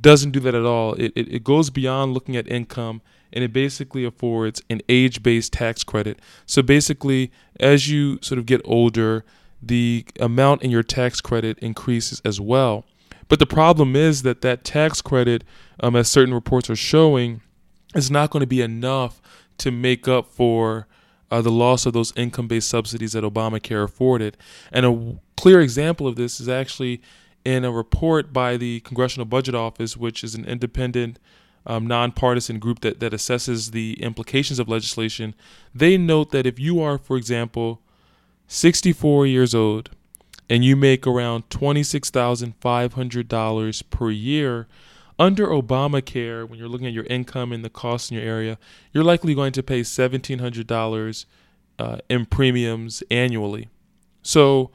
doesn't 0.00 0.32
do 0.32 0.40
that 0.40 0.54
at 0.54 0.64
all. 0.64 0.94
It, 0.94 1.12
it, 1.14 1.32
it 1.32 1.44
goes 1.44 1.70
beyond 1.70 2.14
looking 2.14 2.36
at 2.36 2.48
income 2.48 3.00
and 3.32 3.44
it 3.44 3.52
basically 3.52 4.04
affords 4.04 4.62
an 4.70 4.80
age 4.88 5.22
based 5.22 5.52
tax 5.52 5.84
credit. 5.84 6.20
So 6.46 6.62
basically, 6.62 7.30
as 7.60 7.88
you 7.90 8.18
sort 8.22 8.38
of 8.38 8.46
get 8.46 8.60
older, 8.64 9.24
the 9.62 10.06
amount 10.20 10.62
in 10.62 10.70
your 10.70 10.82
tax 10.82 11.20
credit 11.20 11.58
increases 11.58 12.20
as 12.24 12.40
well. 12.40 12.84
But 13.28 13.38
the 13.38 13.46
problem 13.46 13.96
is 13.96 14.22
that 14.22 14.42
that 14.42 14.64
tax 14.64 15.00
credit, 15.00 15.44
um, 15.80 15.96
as 15.96 16.08
certain 16.08 16.34
reports 16.34 16.68
are 16.68 16.76
showing, 16.76 17.40
is 17.94 18.10
not 18.10 18.30
going 18.30 18.40
to 18.40 18.46
be 18.46 18.60
enough 18.60 19.20
to 19.58 19.70
make 19.70 20.06
up 20.06 20.28
for 20.28 20.86
uh, 21.30 21.40
the 21.40 21.50
loss 21.50 21.86
of 21.86 21.92
those 21.92 22.12
income 22.16 22.48
based 22.48 22.68
subsidies 22.68 23.12
that 23.12 23.24
Obamacare 23.24 23.84
afforded. 23.84 24.36
And 24.72 24.86
a 24.86 25.16
clear 25.36 25.60
example 25.60 26.06
of 26.06 26.16
this 26.16 26.40
is 26.40 26.48
actually 26.48 27.00
in 27.44 27.64
a 27.64 27.70
report 27.70 28.32
by 28.32 28.56
the 28.56 28.80
Congressional 28.80 29.26
Budget 29.26 29.54
Office, 29.54 29.96
which 29.96 30.24
is 30.24 30.34
an 30.34 30.44
independent, 30.44 31.20
um, 31.66 31.86
nonpartisan 31.86 32.58
group 32.58 32.80
that, 32.80 33.00
that 33.00 33.12
assesses 33.12 33.72
the 33.72 34.02
implications 34.02 34.58
of 34.58 34.68
legislation. 34.68 35.34
They 35.74 35.98
note 35.98 36.30
that 36.30 36.46
if 36.46 36.58
you 36.58 36.80
are, 36.80 36.98
for 36.98 37.16
example, 37.16 37.80
64 38.48 39.26
years 39.26 39.54
old 39.54 39.90
and 40.48 40.64
you 40.64 40.76
make 40.76 41.06
around 41.06 41.48
$26,500 41.48 43.90
per 43.90 44.10
year, 44.10 44.66
under 45.18 45.46
Obamacare, 45.46 46.48
when 46.48 46.58
you're 46.58 46.68
looking 46.68 46.86
at 46.86 46.92
your 46.92 47.04
income 47.04 47.52
and 47.52 47.64
the 47.64 47.70
costs 47.70 48.10
in 48.10 48.16
your 48.16 48.26
area, 48.26 48.58
you're 48.92 49.04
likely 49.04 49.34
going 49.34 49.52
to 49.52 49.62
pay 49.62 49.82
$1,700 49.82 51.26
uh, 51.78 51.98
in 52.08 52.26
premiums 52.26 53.02
annually. 53.10 53.68
So, 54.22 54.70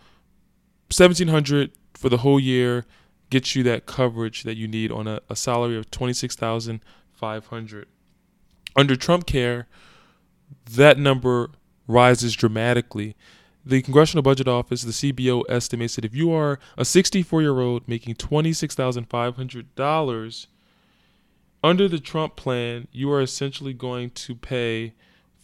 $1,700 0.89 1.71
for 1.93 2.09
the 2.09 2.17
whole 2.17 2.39
year 2.39 2.85
gets 3.29 3.55
you 3.55 3.63
that 3.63 3.85
coverage 3.85 4.43
that 4.43 4.55
you 4.55 4.67
need 4.67 4.91
on 4.91 5.07
a, 5.07 5.21
a 5.29 5.35
salary 5.35 5.77
of 5.77 5.89
$26,500. 5.91 7.85
Under 8.75 8.95
Trump 8.95 9.25
Care, 9.25 9.67
that 10.71 10.97
number 10.97 11.51
rises 11.87 12.35
dramatically 12.35 13.15
the 13.69 13.81
Congressional 13.83 14.23
Budget 14.23 14.47
Office, 14.47 14.81
the 14.81 14.91
CBO, 14.91 15.43
estimates 15.47 15.95
that 15.95 16.03
if 16.03 16.15
you 16.15 16.31
are 16.31 16.57
a 16.77 16.83
64 16.83 17.41
year 17.41 17.59
old 17.59 17.87
making 17.87 18.15
$26,500, 18.15 20.47
under 21.61 21.87
the 21.87 21.99
Trump 21.99 22.35
plan, 22.35 22.87
you 22.91 23.11
are 23.11 23.21
essentially 23.21 23.73
going 23.73 24.09
to 24.11 24.33
pay 24.33 24.93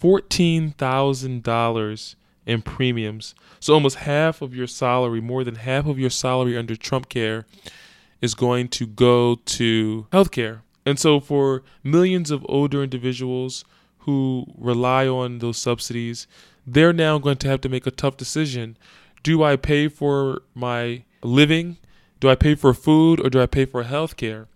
$14,000 0.01 2.15
in 2.45 2.61
premiums. 2.61 3.35
So 3.59 3.73
almost 3.73 3.97
half 3.97 4.41
of 4.41 4.55
your 4.55 4.67
salary, 4.67 5.19
more 5.21 5.43
than 5.43 5.55
half 5.55 5.85
of 5.85 5.99
your 5.99 6.09
salary 6.09 6.57
under 6.57 6.75
Trump 6.75 7.09
care, 7.09 7.45
is 8.21 8.33
going 8.33 8.69
to 8.69 8.87
go 8.87 9.35
to 9.35 10.07
healthcare. 10.11 10.61
And 10.85 10.97
so 10.97 11.19
for 11.19 11.63
millions 11.83 12.31
of 12.31 12.45
older 12.47 12.81
individuals 12.81 13.65
who 13.99 14.45
rely 14.57 15.05
on 15.07 15.39
those 15.39 15.57
subsidies, 15.57 16.27
they're 16.65 16.93
now 16.93 17.17
going 17.17 17.37
to 17.37 17.47
have 17.47 17.61
to 17.61 17.69
make 17.69 17.85
a 17.85 17.91
tough 17.91 18.17
decision. 18.17 18.77
Do 19.23 19.43
I 19.43 19.55
pay 19.55 19.87
for 19.87 20.41
my 20.53 21.03
living? 21.23 21.77
Do 22.19 22.29
I 22.29 22.35
pay 22.35 22.55
for 22.55 22.73
food 22.73 23.19
or 23.19 23.29
do 23.29 23.41
I 23.41 23.45
pay 23.45 23.65
for 23.65 23.83
health 23.83 24.17
care? 24.17 24.47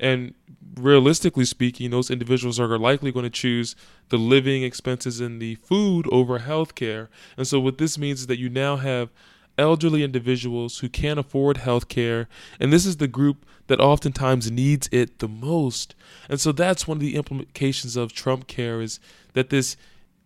And 0.00 0.34
realistically 0.76 1.44
speaking, 1.44 1.90
those 1.90 2.10
individuals 2.10 2.60
are 2.60 2.78
likely 2.78 3.12
going 3.12 3.24
to 3.24 3.30
choose 3.30 3.74
the 4.08 4.16
living 4.16 4.62
expenses 4.62 5.20
and 5.20 5.40
the 5.40 5.56
food 5.56 6.06
over 6.12 6.38
health 6.38 6.74
care. 6.74 7.10
And 7.36 7.46
so, 7.46 7.60
what 7.60 7.78
this 7.78 7.98
means 7.98 8.20
is 8.20 8.26
that 8.28 8.38
you 8.38 8.48
now 8.48 8.76
have 8.76 9.10
elderly 9.56 10.04
individuals 10.04 10.78
who 10.78 10.88
can't 10.88 11.18
afford 11.18 11.56
health 11.56 11.88
care, 11.88 12.28
and 12.60 12.72
this 12.72 12.86
is 12.86 12.98
the 12.98 13.08
group 13.08 13.44
that 13.66 13.80
oftentimes 13.80 14.50
needs 14.50 14.88
it 14.92 15.18
the 15.18 15.28
most. 15.28 15.94
And 16.28 16.40
so, 16.40 16.52
that's 16.52 16.86
one 16.86 16.98
of 16.98 17.00
the 17.00 17.16
implications 17.16 17.96
of 17.96 18.12
Trump 18.12 18.46
care 18.46 18.80
is 18.80 19.00
that 19.32 19.50
this 19.50 19.76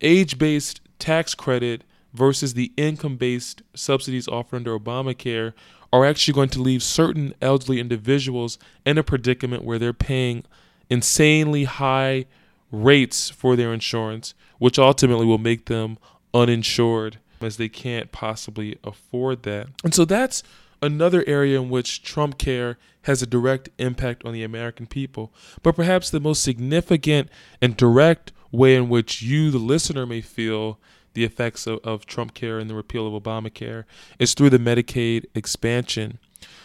age 0.02 0.38
based 0.38 0.80
tax 1.02 1.35
credit 1.35 1.82
versus 2.14 2.54
the 2.54 2.73
income 2.76 3.16
based 3.16 3.61
subsidies 3.75 4.28
offered 4.28 4.56
under 4.56 4.78
Obamacare 4.78 5.52
are 5.92 6.06
actually 6.06 6.32
going 6.32 6.49
to 6.49 6.62
leave 6.62 6.80
certain 6.80 7.35
elderly 7.42 7.80
individuals 7.80 8.56
in 8.87 8.97
a 8.97 9.02
predicament 9.02 9.64
where 9.64 9.80
they're 9.80 9.92
paying 9.92 10.44
insanely 10.88 11.64
high 11.64 12.25
rates 12.71 13.30
for 13.30 13.56
their 13.56 13.73
insurance, 13.73 14.32
which 14.59 14.78
ultimately 14.78 15.26
will 15.26 15.38
make 15.38 15.66
them 15.66 15.99
uninsured 16.32 17.18
as 17.40 17.56
they 17.56 17.68
can't 17.68 18.12
possibly 18.12 18.78
afford 18.85 19.42
that. 19.42 19.66
And 19.82 19.92
so 19.92 20.04
that's 20.04 20.44
another 20.80 21.25
area 21.26 21.61
in 21.61 21.68
which 21.68 22.04
Trump 22.04 22.38
care 22.38 22.78
has 23.02 23.23
a 23.23 23.26
direct 23.26 23.68
impact 23.78 24.25
on 24.25 24.32
the 24.32 24.44
American 24.44 24.87
people. 24.87 25.32
But 25.64 25.75
perhaps 25.75 26.11
the 26.11 26.21
most 26.21 26.42
significant 26.42 27.28
and 27.61 27.76
direct 27.76 28.32
way 28.52 28.76
in 28.76 28.88
which 28.88 29.23
you, 29.23 29.50
the 29.50 29.59
listener, 29.59 30.06
may 30.06 30.21
feel 30.21 30.78
the 31.14 31.25
effects 31.25 31.66
of, 31.66 31.80
of 31.82 32.06
Trump 32.06 32.35
care 32.35 32.59
and 32.59 32.71
the 32.71 32.75
repeal 32.75 33.06
of 33.06 33.23
Obamacare 33.23 33.85
is 34.18 34.35
through 34.35 34.50
the 34.50 34.59
Medicaid 34.59 35.26
expansion. 35.35 36.18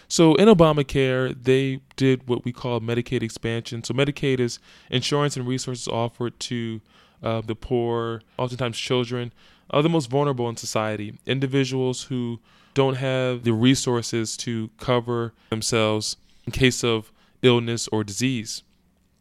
So 0.08 0.36
in 0.36 0.48
Obamacare, 0.48 1.36
they 1.44 1.82
did 1.96 2.28
what 2.28 2.46
we 2.46 2.54
call 2.54 2.80
Medicaid 2.80 3.24
expansion. 3.24 3.84
So 3.84 3.94
Medicaid 3.94 4.40
is 4.40 4.60
insurance 4.90 5.36
and 5.36 5.48
resources 5.48 5.88
offered 5.88 6.40
to 6.42 6.82
uh, 7.22 7.42
the 7.42 7.56
poor, 7.56 8.22
oftentimes 8.38 8.78
children, 8.78 9.34
are 9.70 9.82
the 9.82 9.90
most 9.90 10.10
vulnerable 10.10 10.48
in 10.48 10.56
society, 10.56 11.20
individuals 11.26 12.04
who 12.04 12.40
don't 12.74 12.96
have 12.96 13.44
the 13.44 13.52
resources 13.52 14.38
to 14.38 14.70
cover 14.78 15.34
themselves 15.50 16.16
in 16.46 16.54
case 16.54 16.84
of 16.84 17.12
illness 17.42 17.88
or 17.90 18.04
disease. 18.04 18.64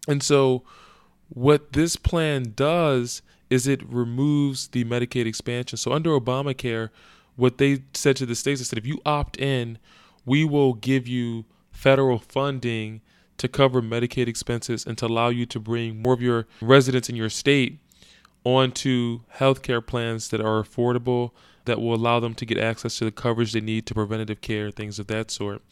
And 0.07 0.23
so 0.23 0.63
what 1.29 1.73
this 1.73 1.97
plan 1.97 2.53
does 2.55 3.23
is 3.51 3.67
it 3.67 3.83
removes 3.89 4.69
the 4.69 4.85
Medicaid 4.85 5.27
expansion. 5.27 5.77
So 5.77 5.93
under 5.93 6.11
Obamacare, 6.11 6.91
what 7.37 7.59
they 7.59 7.83
said 7.95 8.17
to 8.17 8.27
the 8.27 8.35
states 8.35 8.61
is 8.61 8.71
that 8.71 8.79
if 8.79 8.87
you 8.87 9.01
opt 9.05 9.39
in, 9.39 9.79
we 10.25 10.45
will 10.45 10.75
give 10.75 11.07
you 11.07 11.45
federal 11.71 12.19
funding 12.19 13.03
to 13.39 13.49
cover 13.49 13.83
Medicaid 13.83 14.27
expenses 14.27 14.87
and 14.87 14.97
to 14.99 15.07
allow 15.07 15.29
you 15.29 15.47
to 15.47 15.61
bring 15.61 16.03
more 16.03 16.15
of 16.15 16.23
your 16.23 16.47
residents 16.61 17.09
in 17.09 17.17
your 17.17 17.29
state 17.29 17.79
onto 18.45 19.21
healthcare 19.37 19.85
plans 19.85 20.29
that 20.29 20.41
are 20.41 20.63
affordable 20.63 21.33
that 21.65 21.81
will 21.81 21.95
allow 21.95 22.21
them 22.21 22.33
to 22.33 22.47
get 22.47 22.59
access 22.59 22.97
to 22.99 23.05
the 23.05 23.11
coverage 23.11 23.53
they 23.53 23.61
need 23.61 23.85
to 23.87 23.95
preventative 23.95 24.41
care, 24.41 24.71
things 24.71 24.99
of 24.99 25.09
that 25.09 25.31
sort. 25.31 25.63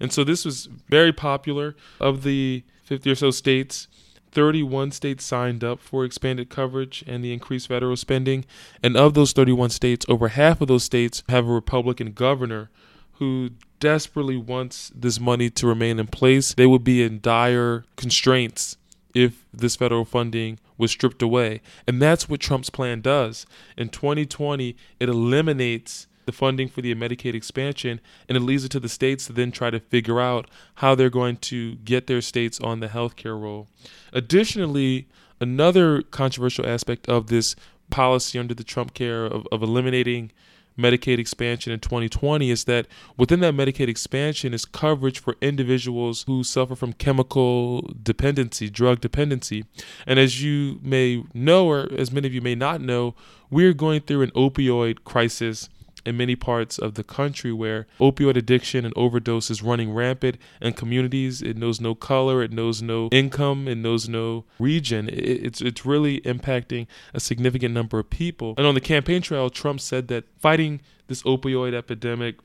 And 0.00 0.12
so 0.12 0.24
this 0.24 0.44
was 0.44 0.66
very 0.88 1.12
popular 1.12 1.76
of 2.00 2.22
the 2.22 2.64
50 2.84 3.10
or 3.10 3.14
so 3.14 3.30
states 3.30 3.86
31 4.32 4.90
states 4.92 5.24
signed 5.24 5.62
up 5.62 5.78
for 5.80 6.04
expanded 6.04 6.48
coverage 6.48 7.04
and 7.06 7.22
the 7.22 7.32
increased 7.32 7.68
federal 7.68 7.96
spending. 7.96 8.44
And 8.82 8.96
of 8.96 9.14
those 9.14 9.32
31 9.32 9.70
states, 9.70 10.04
over 10.08 10.28
half 10.28 10.60
of 10.60 10.68
those 10.68 10.84
states 10.84 11.22
have 11.28 11.46
a 11.46 11.52
Republican 11.52 12.12
governor 12.12 12.70
who 13.14 13.50
desperately 13.78 14.36
wants 14.36 14.90
this 14.94 15.20
money 15.20 15.50
to 15.50 15.66
remain 15.66 15.98
in 15.98 16.06
place. 16.06 16.54
They 16.54 16.66
would 16.66 16.84
be 16.84 17.02
in 17.02 17.20
dire 17.20 17.84
constraints 17.96 18.76
if 19.14 19.44
this 19.52 19.76
federal 19.76 20.04
funding 20.04 20.58
was 20.78 20.90
stripped 20.90 21.22
away. 21.22 21.60
And 21.86 22.00
that's 22.00 22.28
what 22.28 22.40
Trump's 22.40 22.70
plan 22.70 23.00
does. 23.00 23.46
In 23.76 23.90
2020, 23.90 24.76
it 24.98 25.08
eliminates 25.08 26.06
the 26.24 26.32
funding 26.32 26.68
for 26.68 26.80
the 26.80 26.94
Medicaid 26.94 27.34
expansion, 27.34 28.00
and 28.28 28.36
it 28.36 28.40
leaves 28.40 28.64
it 28.64 28.70
to 28.70 28.80
the 28.80 28.88
states 28.88 29.26
to 29.26 29.32
then 29.32 29.52
try 29.52 29.70
to 29.70 29.80
figure 29.80 30.20
out 30.20 30.48
how 30.76 30.94
they're 30.94 31.10
going 31.10 31.36
to 31.36 31.76
get 31.76 32.06
their 32.06 32.20
states 32.20 32.60
on 32.60 32.80
the 32.80 32.88
healthcare 32.88 33.40
roll. 33.40 33.68
Additionally, 34.12 35.08
another 35.40 36.02
controversial 36.02 36.66
aspect 36.66 37.08
of 37.08 37.26
this 37.26 37.56
policy 37.90 38.38
under 38.38 38.54
the 38.54 38.64
Trump 38.64 38.94
care 38.94 39.24
of, 39.24 39.46
of 39.52 39.62
eliminating 39.62 40.32
Medicaid 40.78 41.18
expansion 41.18 41.72
in 41.72 41.80
2020 41.80 42.50
is 42.50 42.64
that 42.64 42.86
within 43.16 43.40
that 43.40 43.54
Medicaid 43.54 43.88
expansion 43.88 44.54
is 44.54 44.64
coverage 44.64 45.18
for 45.18 45.36
individuals 45.40 46.24
who 46.26 46.42
suffer 46.42 46.74
from 46.74 46.92
chemical 46.94 47.82
dependency, 48.02 48.70
drug 48.70 49.00
dependency. 49.00 49.64
And 50.06 50.18
as 50.18 50.42
you 50.42 50.80
may 50.82 51.24
know, 51.34 51.66
or 51.66 51.88
as 51.92 52.10
many 52.10 52.26
of 52.26 52.34
you 52.34 52.40
may 52.40 52.54
not 52.54 52.80
know, 52.80 53.14
we're 53.50 53.74
going 53.74 54.00
through 54.00 54.22
an 54.22 54.30
opioid 54.30 55.04
crisis 55.04 55.68
in 56.04 56.16
many 56.16 56.36
parts 56.36 56.78
of 56.78 56.94
the 56.94 57.04
country 57.04 57.52
where 57.52 57.86
opioid 58.00 58.36
addiction 58.36 58.84
and 58.84 58.92
overdose 58.96 59.50
is 59.50 59.62
running 59.62 59.92
rampant 59.92 60.36
in 60.60 60.72
communities. 60.72 61.42
It 61.42 61.56
knows 61.56 61.80
no 61.80 61.94
color, 61.94 62.42
it 62.42 62.52
knows 62.52 62.82
no 62.82 63.08
income, 63.10 63.68
it 63.68 63.76
knows 63.76 64.08
no 64.08 64.44
region. 64.58 65.08
It's 65.12 65.60
it's 65.60 65.86
really 65.86 66.20
impacting 66.22 66.86
a 67.14 67.20
significant 67.20 67.74
number 67.74 67.98
of 67.98 68.10
people. 68.10 68.54
And 68.56 68.66
on 68.66 68.74
the 68.74 68.80
campaign 68.80 69.22
trail, 69.22 69.50
Trump 69.50 69.80
said 69.80 70.08
that 70.08 70.24
fighting 70.38 70.80
this 71.06 71.22
opioid 71.22 71.74
epidemic 71.74 72.36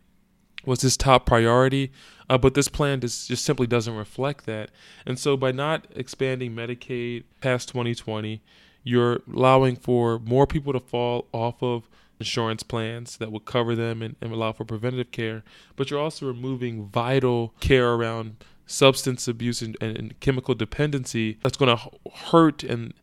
was 0.65 0.81
his 0.81 0.97
top 0.97 1.25
priority. 1.25 1.91
Uh, 2.29 2.37
but 2.37 2.53
this 2.53 2.67
plan 2.67 2.99
just, 2.99 3.27
just 3.29 3.45
simply 3.45 3.67
doesn't 3.67 3.95
reflect 3.95 4.45
that. 4.45 4.69
And 5.05 5.17
so 5.17 5.37
by 5.37 5.51
not 5.51 5.85
expanding 5.95 6.53
Medicaid 6.53 7.23
past 7.39 7.69
2020, 7.69 8.41
you're 8.83 9.21
allowing 9.33 9.75
for 9.75 10.19
more 10.19 10.45
people 10.45 10.73
to 10.73 10.79
fall 10.79 11.27
off 11.33 11.61
of 11.61 11.89
insurance 12.19 12.63
plans 12.63 13.17
that 13.17 13.31
will 13.31 13.39
cover 13.39 13.75
them 13.75 14.01
and, 14.01 14.15
and 14.21 14.31
allow 14.31 14.51
for 14.51 14.65
preventative 14.65 15.12
care, 15.12 15.43
but 15.75 15.89
you're 15.89 16.00
also 16.00 16.25
removing 16.25 16.88
vital 16.88 17.53
care 17.59 17.93
around 17.93 18.43
substance 18.65 19.27
abuse 19.27 19.62
and, 19.62 19.77
and, 19.79 19.97
and 19.97 20.19
chemical 20.19 20.53
dependency 20.53 21.38
that's 21.43 21.57
going 21.57 21.75
to 21.75 21.89
hurt 22.31 22.63
and 22.63 22.93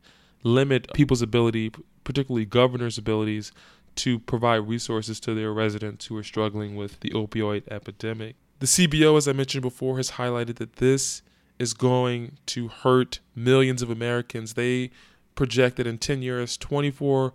limit 0.42 0.92
people's 0.92 1.23
ability, 1.23 1.73
particularly 2.04 2.44
governors' 2.44 2.99
abilities, 2.99 3.50
to 3.97 4.18
provide 4.18 4.68
resources 4.68 5.21
to 5.21 5.35
their 5.35 5.52
residents 5.52 6.06
who 6.06 6.16
are 6.16 6.23
struggling 6.23 6.76
with 6.76 7.00
the 7.00 7.11
opioid 7.11 7.66
epidemic. 7.71 8.37
The 8.59 8.66
CBO, 8.66 9.16
as 9.16 9.28
I 9.28 9.33
mentioned 9.33 9.62
before, 9.62 9.97
has 9.97 10.12
highlighted 10.12 10.56
that 10.56 10.76
this 10.76 11.23
is 11.59 11.73
going 11.75 12.38
to 12.47 12.68
hurt 12.68 13.21
millions 13.35 13.83
of 13.83 13.90
Americans. 13.90 14.54
They 14.54 14.90
project 15.35 15.76
that 15.76 15.87
in 15.87 15.99
10 15.99 16.23
years, 16.23 16.56
24 16.56 17.33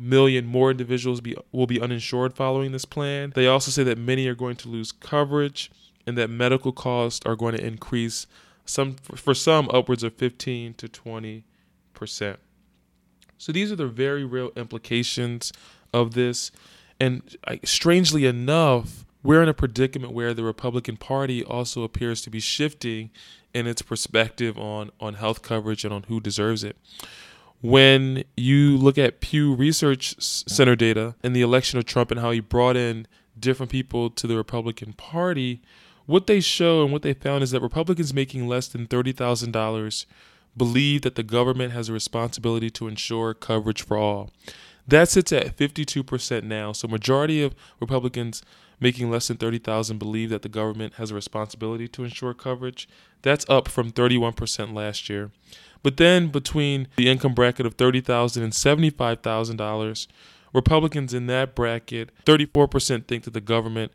million 0.00 0.46
more 0.46 0.70
individuals 0.70 1.20
be, 1.20 1.36
will 1.52 1.66
be 1.66 1.80
uninsured 1.80 2.34
following 2.34 2.72
this 2.72 2.84
plan. 2.84 3.32
They 3.34 3.46
also 3.46 3.70
say 3.70 3.84
that 3.84 3.98
many 3.98 4.26
are 4.26 4.34
going 4.34 4.56
to 4.56 4.68
lose 4.68 4.92
coverage 4.92 5.70
and 6.06 6.16
that 6.18 6.30
medical 6.30 6.72
costs 6.72 7.24
are 7.26 7.36
going 7.36 7.56
to 7.56 7.64
increase 7.64 8.26
some 8.64 8.96
for 9.14 9.34
some 9.34 9.68
upwards 9.72 10.02
of 10.02 10.14
15 10.14 10.74
to 10.74 10.88
20 10.88 11.44
percent. 11.92 12.38
So 13.36 13.52
these 13.52 13.72
are 13.72 13.76
the 13.76 13.86
very 13.86 14.24
real 14.24 14.50
implications 14.56 15.52
of 15.92 16.14
this. 16.14 16.50
And 16.98 17.36
strangely 17.64 18.26
enough, 18.26 19.04
we're 19.22 19.42
in 19.42 19.48
a 19.48 19.54
predicament 19.54 20.12
where 20.12 20.34
the 20.34 20.44
Republican 20.44 20.96
Party 20.96 21.42
also 21.42 21.82
appears 21.82 22.22
to 22.22 22.30
be 22.30 22.40
shifting 22.40 23.10
in 23.52 23.66
its 23.66 23.82
perspective 23.82 24.58
on, 24.58 24.90
on 25.00 25.14
health 25.14 25.42
coverage 25.42 25.84
and 25.84 25.92
on 25.92 26.04
who 26.04 26.20
deserves 26.20 26.62
it 26.62 26.76
when 27.60 28.24
you 28.36 28.76
look 28.76 28.98
at 28.98 29.20
Pew 29.20 29.54
Research 29.54 30.14
Center 30.20 30.76
data 30.76 31.14
in 31.22 31.32
the 31.32 31.42
election 31.42 31.78
of 31.78 31.84
Trump 31.84 32.10
and 32.10 32.20
how 32.20 32.30
he 32.30 32.40
brought 32.40 32.76
in 32.76 33.06
different 33.38 33.70
people 33.70 34.10
to 34.10 34.26
the 34.26 34.36
Republican 34.36 34.92
Party, 34.94 35.62
what 36.06 36.26
they 36.26 36.40
show 36.40 36.82
and 36.82 36.92
what 36.92 37.02
they 37.02 37.14
found 37.14 37.42
is 37.42 37.50
that 37.50 37.62
Republicans 37.62 38.14
making 38.14 38.48
less 38.48 38.68
than 38.68 38.86
$30,000 38.86 40.06
believe 40.56 41.02
that 41.02 41.14
the 41.14 41.22
government 41.22 41.72
has 41.72 41.88
a 41.88 41.92
responsibility 41.92 42.70
to 42.70 42.88
ensure 42.88 43.34
coverage 43.34 43.82
for 43.82 43.96
all. 43.96 44.30
That 44.88 45.08
sits 45.08 45.32
at 45.32 45.56
52% 45.56 46.42
now. 46.42 46.72
So 46.72 46.88
majority 46.88 47.42
of 47.42 47.54
Republicans 47.78 48.42
making 48.80 49.10
less 49.10 49.28
than 49.28 49.36
30,000 49.36 49.98
believe 49.98 50.30
that 50.30 50.42
the 50.42 50.48
government 50.48 50.94
has 50.94 51.10
a 51.10 51.14
responsibility 51.14 51.86
to 51.88 52.02
ensure 52.02 52.34
coverage. 52.34 52.88
That's 53.22 53.48
up 53.48 53.68
from 53.68 53.92
31% 53.92 54.74
last 54.74 55.08
year. 55.08 55.30
But 55.82 55.96
then 55.96 56.28
between 56.28 56.88
the 56.96 57.08
income 57.08 57.34
bracket 57.34 57.66
of 57.66 57.76
$30,000 57.76 58.42
and 58.42 58.52
$75,000, 58.52 60.06
Republicans 60.52 61.14
in 61.14 61.26
that 61.26 61.54
bracket, 61.54 62.10
34% 62.24 63.06
think 63.06 63.24
that 63.24 63.32
the 63.32 63.40
government 63.40 63.92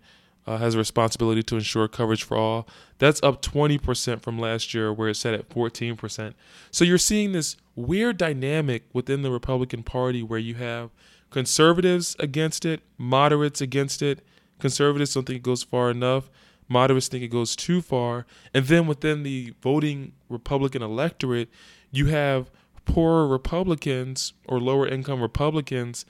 uh, 0.47 0.57
has 0.57 0.75
a 0.75 0.77
responsibility 0.77 1.43
to 1.43 1.55
ensure 1.55 1.87
coverage 1.87 2.23
for 2.23 2.37
all. 2.37 2.67
That's 2.97 3.21
up 3.23 3.41
20% 3.41 4.21
from 4.21 4.39
last 4.39 4.73
year, 4.73 4.93
where 4.93 5.09
it's 5.09 5.19
set 5.19 5.33
at 5.33 5.49
14%. 5.49 6.33
So 6.71 6.85
you're 6.85 6.97
seeing 6.97 7.31
this 7.31 7.57
weird 7.75 8.17
dynamic 8.17 8.83
within 8.93 9.21
the 9.21 9.31
Republican 9.31 9.83
Party 9.83 10.23
where 10.23 10.39
you 10.39 10.55
have 10.55 10.91
conservatives 11.29 12.15
against 12.19 12.63
it, 12.63 12.81
moderates 12.97 13.59
against 13.59 14.01
it. 14.01 14.21
Conservatives 14.59 15.13
don't 15.13 15.25
think 15.25 15.37
it 15.37 15.43
goes 15.43 15.63
far 15.63 15.91
enough. 15.91 16.29
Moderates 16.67 17.07
think 17.07 17.23
it 17.23 17.27
goes 17.27 17.55
too 17.55 17.81
far. 17.81 18.25
And 18.53 18.65
then 18.65 18.87
within 18.87 19.23
the 19.23 19.53
voting 19.61 20.13
Republican 20.29 20.81
electorate, 20.81 21.49
you 21.91 22.07
have 22.07 22.49
poorer 22.85 23.27
Republicans 23.27 24.33
or 24.47 24.59
lower 24.59 24.87
income 24.87 25.21
Republicans 25.21 26.05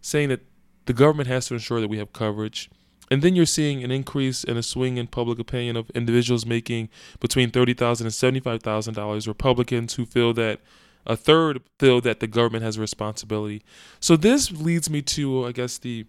saying 0.00 0.30
that 0.30 0.40
the 0.86 0.92
government 0.92 1.28
has 1.28 1.46
to 1.46 1.54
ensure 1.54 1.80
that 1.80 1.88
we 1.88 1.98
have 1.98 2.12
coverage. 2.12 2.70
And 3.10 3.22
then 3.22 3.34
you're 3.34 3.46
seeing 3.46 3.82
an 3.82 3.90
increase 3.90 4.44
and 4.44 4.58
a 4.58 4.62
swing 4.62 4.98
in 4.98 5.06
public 5.06 5.38
opinion 5.38 5.76
of 5.76 5.90
individuals 5.90 6.44
making 6.44 6.90
between 7.20 7.50
thirty 7.50 7.74
thousand 7.74 8.06
and 8.06 8.14
seventy-five 8.14 8.62
thousand 8.62 8.94
dollars. 8.94 9.26
Republicans 9.26 9.94
who 9.94 10.04
feel 10.04 10.34
that 10.34 10.60
a 11.06 11.16
third 11.16 11.62
feel 11.78 12.02
that 12.02 12.20
the 12.20 12.26
government 12.26 12.64
has 12.64 12.76
a 12.76 12.80
responsibility. 12.82 13.62
So 13.98 14.16
this 14.16 14.50
leads 14.52 14.90
me 14.90 15.00
to, 15.02 15.46
I 15.46 15.52
guess, 15.52 15.78
the 15.78 16.04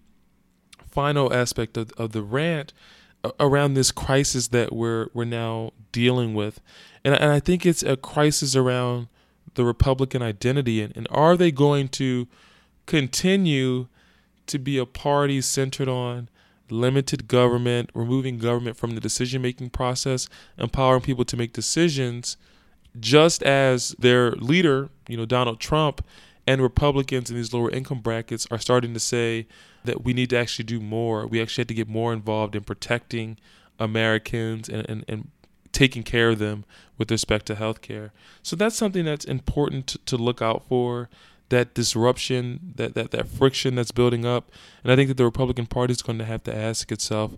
final 0.89 1.33
aspect 1.33 1.77
of, 1.77 1.93
of 1.97 2.12
the 2.12 2.21
rant 2.21 2.73
around 3.39 3.73
this 3.73 3.91
crisis 3.91 4.47
that 4.49 4.73
we're 4.73 5.08
we're 5.13 5.25
now 5.25 5.71
dealing 5.91 6.34
with, 6.34 6.62
and 7.03 7.13
and 7.13 7.32
I 7.32 7.39
think 7.39 7.65
it's 7.65 7.84
a 7.84 7.97
crisis 7.97 8.55
around 8.55 9.08
the 9.55 9.65
Republican 9.65 10.21
identity. 10.21 10.82
And, 10.82 10.95
and 10.95 11.08
are 11.12 11.36
they 11.36 11.51
going 11.51 11.89
to 11.89 12.27
continue 12.86 13.88
to 14.47 14.58
be 14.58 14.77
a 14.77 14.86
party 14.86 15.41
centered 15.41 15.89
on 15.89 16.29
limited 16.71 17.27
government, 17.27 17.89
removing 17.93 18.38
government 18.38 18.77
from 18.77 18.91
the 18.91 19.01
decision 19.01 19.41
making 19.41 19.69
process, 19.69 20.29
empowering 20.58 21.01
people 21.01 21.25
to 21.25 21.38
make 21.38 21.53
decisions, 21.53 22.38
just 22.99 23.43
as 23.43 23.95
their 23.99 24.32
leader, 24.32 24.89
you 25.08 25.17
know, 25.17 25.25
Donald 25.25 25.60
Trump, 25.60 26.03
and 26.47 26.62
Republicans 26.62 27.29
in 27.29 27.36
these 27.36 27.53
lower 27.53 27.69
income 27.69 27.99
brackets 27.99 28.47
are 28.49 28.58
starting 28.58 28.93
to 28.93 28.99
say 28.99 29.47
that 29.89 30.04
we 30.06 30.13
need 30.13 30.30
to 30.30 30.38
actually 30.38 30.65
do 30.65 30.80
more. 30.80 31.28
We 31.28 31.41
actually 31.41 31.63
have 31.63 31.67
to 31.67 31.73
get 31.73 31.89
more 31.89 32.13
involved 32.13 32.56
in 32.56 32.63
protecting 32.63 33.38
Americans 33.80 34.69
and, 34.69 34.89
and, 34.89 35.06
and 35.08 35.30
taking 35.71 36.04
care 36.04 36.30
of 36.30 36.39
them 36.39 36.65
with 36.97 37.12
respect 37.12 37.45
to 37.47 37.56
healthcare. 37.56 38.12
So 38.43 38.56
that's 38.56 38.75
something 38.75 39.06
that's 39.06 39.25
important 39.25 39.88
to, 39.88 39.97
to 40.06 40.17
look 40.17 40.41
out 40.41 40.63
for. 40.67 41.10
That 41.49 41.73
disruption, 41.73 42.73
that, 42.75 42.93
that 42.93 43.10
that 43.10 43.28
friction 43.28 43.73
that's 43.73 43.91
building 43.91 44.23
up, 44.23 44.52
and 44.84 44.91
I 44.91 44.95
think 44.95 45.08
that 45.08 45.17
the 45.17 45.25
Republican 45.25 45.65
Party 45.65 45.93
is 45.93 46.04
going 46.04 46.19
to 46.19 46.25
have 46.25 46.43
to 46.43 46.56
ask 46.56 46.91
itself 46.91 47.38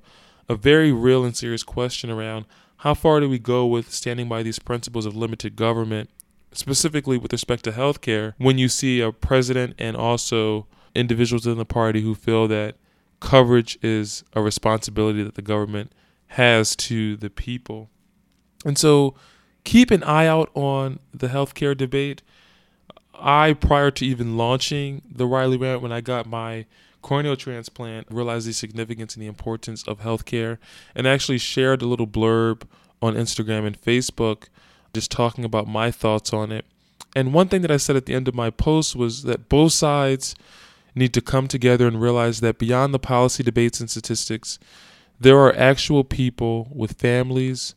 a 0.49 0.55
very 0.55 0.91
real 0.91 1.23
and 1.23 1.33
serious 1.33 1.63
question 1.63 2.09
around 2.09 2.45
how 2.83 2.93
far 2.93 3.21
do 3.21 3.29
we 3.29 3.39
go 3.39 3.65
with 3.65 3.89
standing 3.89 4.27
by 4.27 4.43
these 4.43 4.59
principles 4.59 5.05
of 5.05 5.15
limited 5.15 5.55
government, 5.55 6.09
specifically 6.51 7.17
with 7.17 7.31
respect 7.31 7.63
to 7.63 7.71
healthcare, 7.71 8.33
when 8.37 8.57
you 8.57 8.67
see 8.67 8.99
a 8.99 9.13
president 9.13 9.75
and 9.79 9.95
also 9.95 10.67
individuals 10.95 11.47
in 11.47 11.57
the 11.57 11.65
party 11.65 12.01
who 12.01 12.15
feel 12.15 12.47
that 12.47 12.75
coverage 13.19 13.77
is 13.81 14.23
a 14.33 14.41
responsibility 14.41 15.23
that 15.23 15.35
the 15.35 15.41
government 15.41 15.91
has 16.27 16.75
to 16.75 17.15
the 17.17 17.29
people. 17.29 17.89
And 18.65 18.77
so 18.77 19.15
keep 19.63 19.91
an 19.91 20.03
eye 20.03 20.27
out 20.27 20.49
on 20.53 20.99
the 21.13 21.27
healthcare 21.27 21.75
debate. 21.75 22.21
I, 23.13 23.53
prior 23.53 23.91
to 23.91 24.05
even 24.05 24.37
launching 24.37 25.03
the 25.09 25.27
Riley 25.27 25.57
Rant, 25.57 25.81
when 25.81 25.91
I 25.91 26.01
got 26.01 26.25
my 26.25 26.65
corneal 27.01 27.35
transplant, 27.35 28.07
realized 28.09 28.47
the 28.47 28.53
significance 28.53 29.15
and 29.15 29.21
the 29.21 29.27
importance 29.27 29.83
of 29.87 30.01
healthcare 30.01 30.57
and 30.95 31.07
actually 31.07 31.37
shared 31.37 31.81
a 31.81 31.85
little 31.85 32.07
blurb 32.07 32.63
on 33.01 33.15
Instagram 33.15 33.65
and 33.65 33.79
Facebook 33.79 34.45
just 34.93 35.11
talking 35.11 35.45
about 35.45 35.67
my 35.67 35.91
thoughts 35.91 36.33
on 36.33 36.51
it. 36.51 36.65
And 37.15 37.33
one 37.33 37.47
thing 37.47 37.61
that 37.61 37.71
I 37.71 37.77
said 37.77 37.95
at 37.95 38.05
the 38.05 38.13
end 38.13 38.27
of 38.27 38.35
my 38.35 38.49
post 38.49 38.95
was 38.95 39.23
that 39.23 39.49
both 39.49 39.73
sides 39.73 40.35
need 40.95 41.13
to 41.13 41.21
come 41.21 41.47
together 41.47 41.87
and 41.87 42.01
realize 42.01 42.41
that 42.41 42.57
beyond 42.57 42.93
the 42.93 42.99
policy 42.99 43.43
debates 43.43 43.79
and 43.79 43.89
statistics, 43.89 44.59
there 45.19 45.37
are 45.37 45.55
actual 45.55 46.03
people 46.03 46.67
with 46.71 46.99
families, 46.99 47.75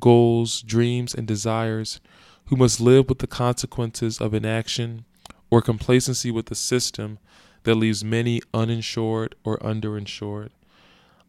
goals, 0.00 0.62
dreams, 0.62 1.14
and 1.14 1.26
desires 1.26 2.00
who 2.46 2.56
must 2.56 2.80
live 2.80 3.08
with 3.08 3.18
the 3.18 3.26
consequences 3.26 4.20
of 4.20 4.34
inaction 4.34 5.04
or 5.50 5.60
complacency 5.62 6.30
with 6.30 6.46
the 6.46 6.54
system 6.54 7.18
that 7.64 7.74
leaves 7.74 8.04
many 8.04 8.40
uninsured 8.54 9.34
or 9.44 9.58
underinsured. 9.58 10.50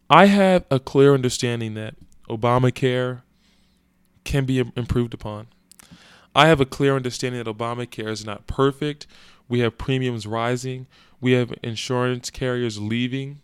I 0.10 0.28
have 0.28 0.66
a 0.72 0.80
clear 0.80 1.14
understanding 1.14 1.74
that 1.74 1.96
Obamacare 2.30 3.22
can 4.24 4.46
be 4.46 4.60
improved 4.60 5.14
upon. 5.14 5.48
I 6.36 6.48
have 6.48 6.62
a 6.62 6.66
clear 6.66 6.96
understanding 6.96 7.44
that 7.44 7.58
Obamacare 7.58 8.10
is 8.10 8.24
not 8.24 8.46
perfect. 8.48 9.08
We 9.50 9.60
have 9.60 9.78
premiums 9.78 10.28
rising. 10.28 10.88
We 11.20 11.34
have 11.34 11.54
insurance 11.64 12.30
carriers 12.30 12.80
leaving 12.80 13.40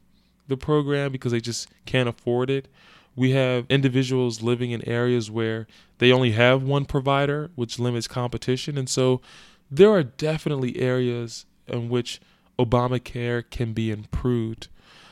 the 0.47 0.57
program 0.57 1.11
because 1.11 1.31
they 1.31 1.41
just 1.41 1.69
can't 1.85 2.09
afford 2.09 2.49
it. 2.49 2.67
We 3.15 3.31
have 3.31 3.65
individuals 3.69 4.41
living 4.41 4.71
in 4.71 4.87
areas 4.87 5.29
where 5.29 5.67
they 5.99 6.11
only 6.11 6.31
have 6.31 6.63
one 6.63 6.85
provider, 6.85 7.51
which 7.55 7.79
limits 7.79 8.07
competition. 8.07 8.77
And 8.77 8.89
so 8.89 9.21
there 9.69 9.91
are 9.91 10.03
definitely 10.03 10.79
areas 10.79 11.45
in 11.67 11.89
which 11.89 12.19
Obamacare 12.59 13.43
can 13.49 13.73
be 13.73 13.91
improved. 13.91 14.67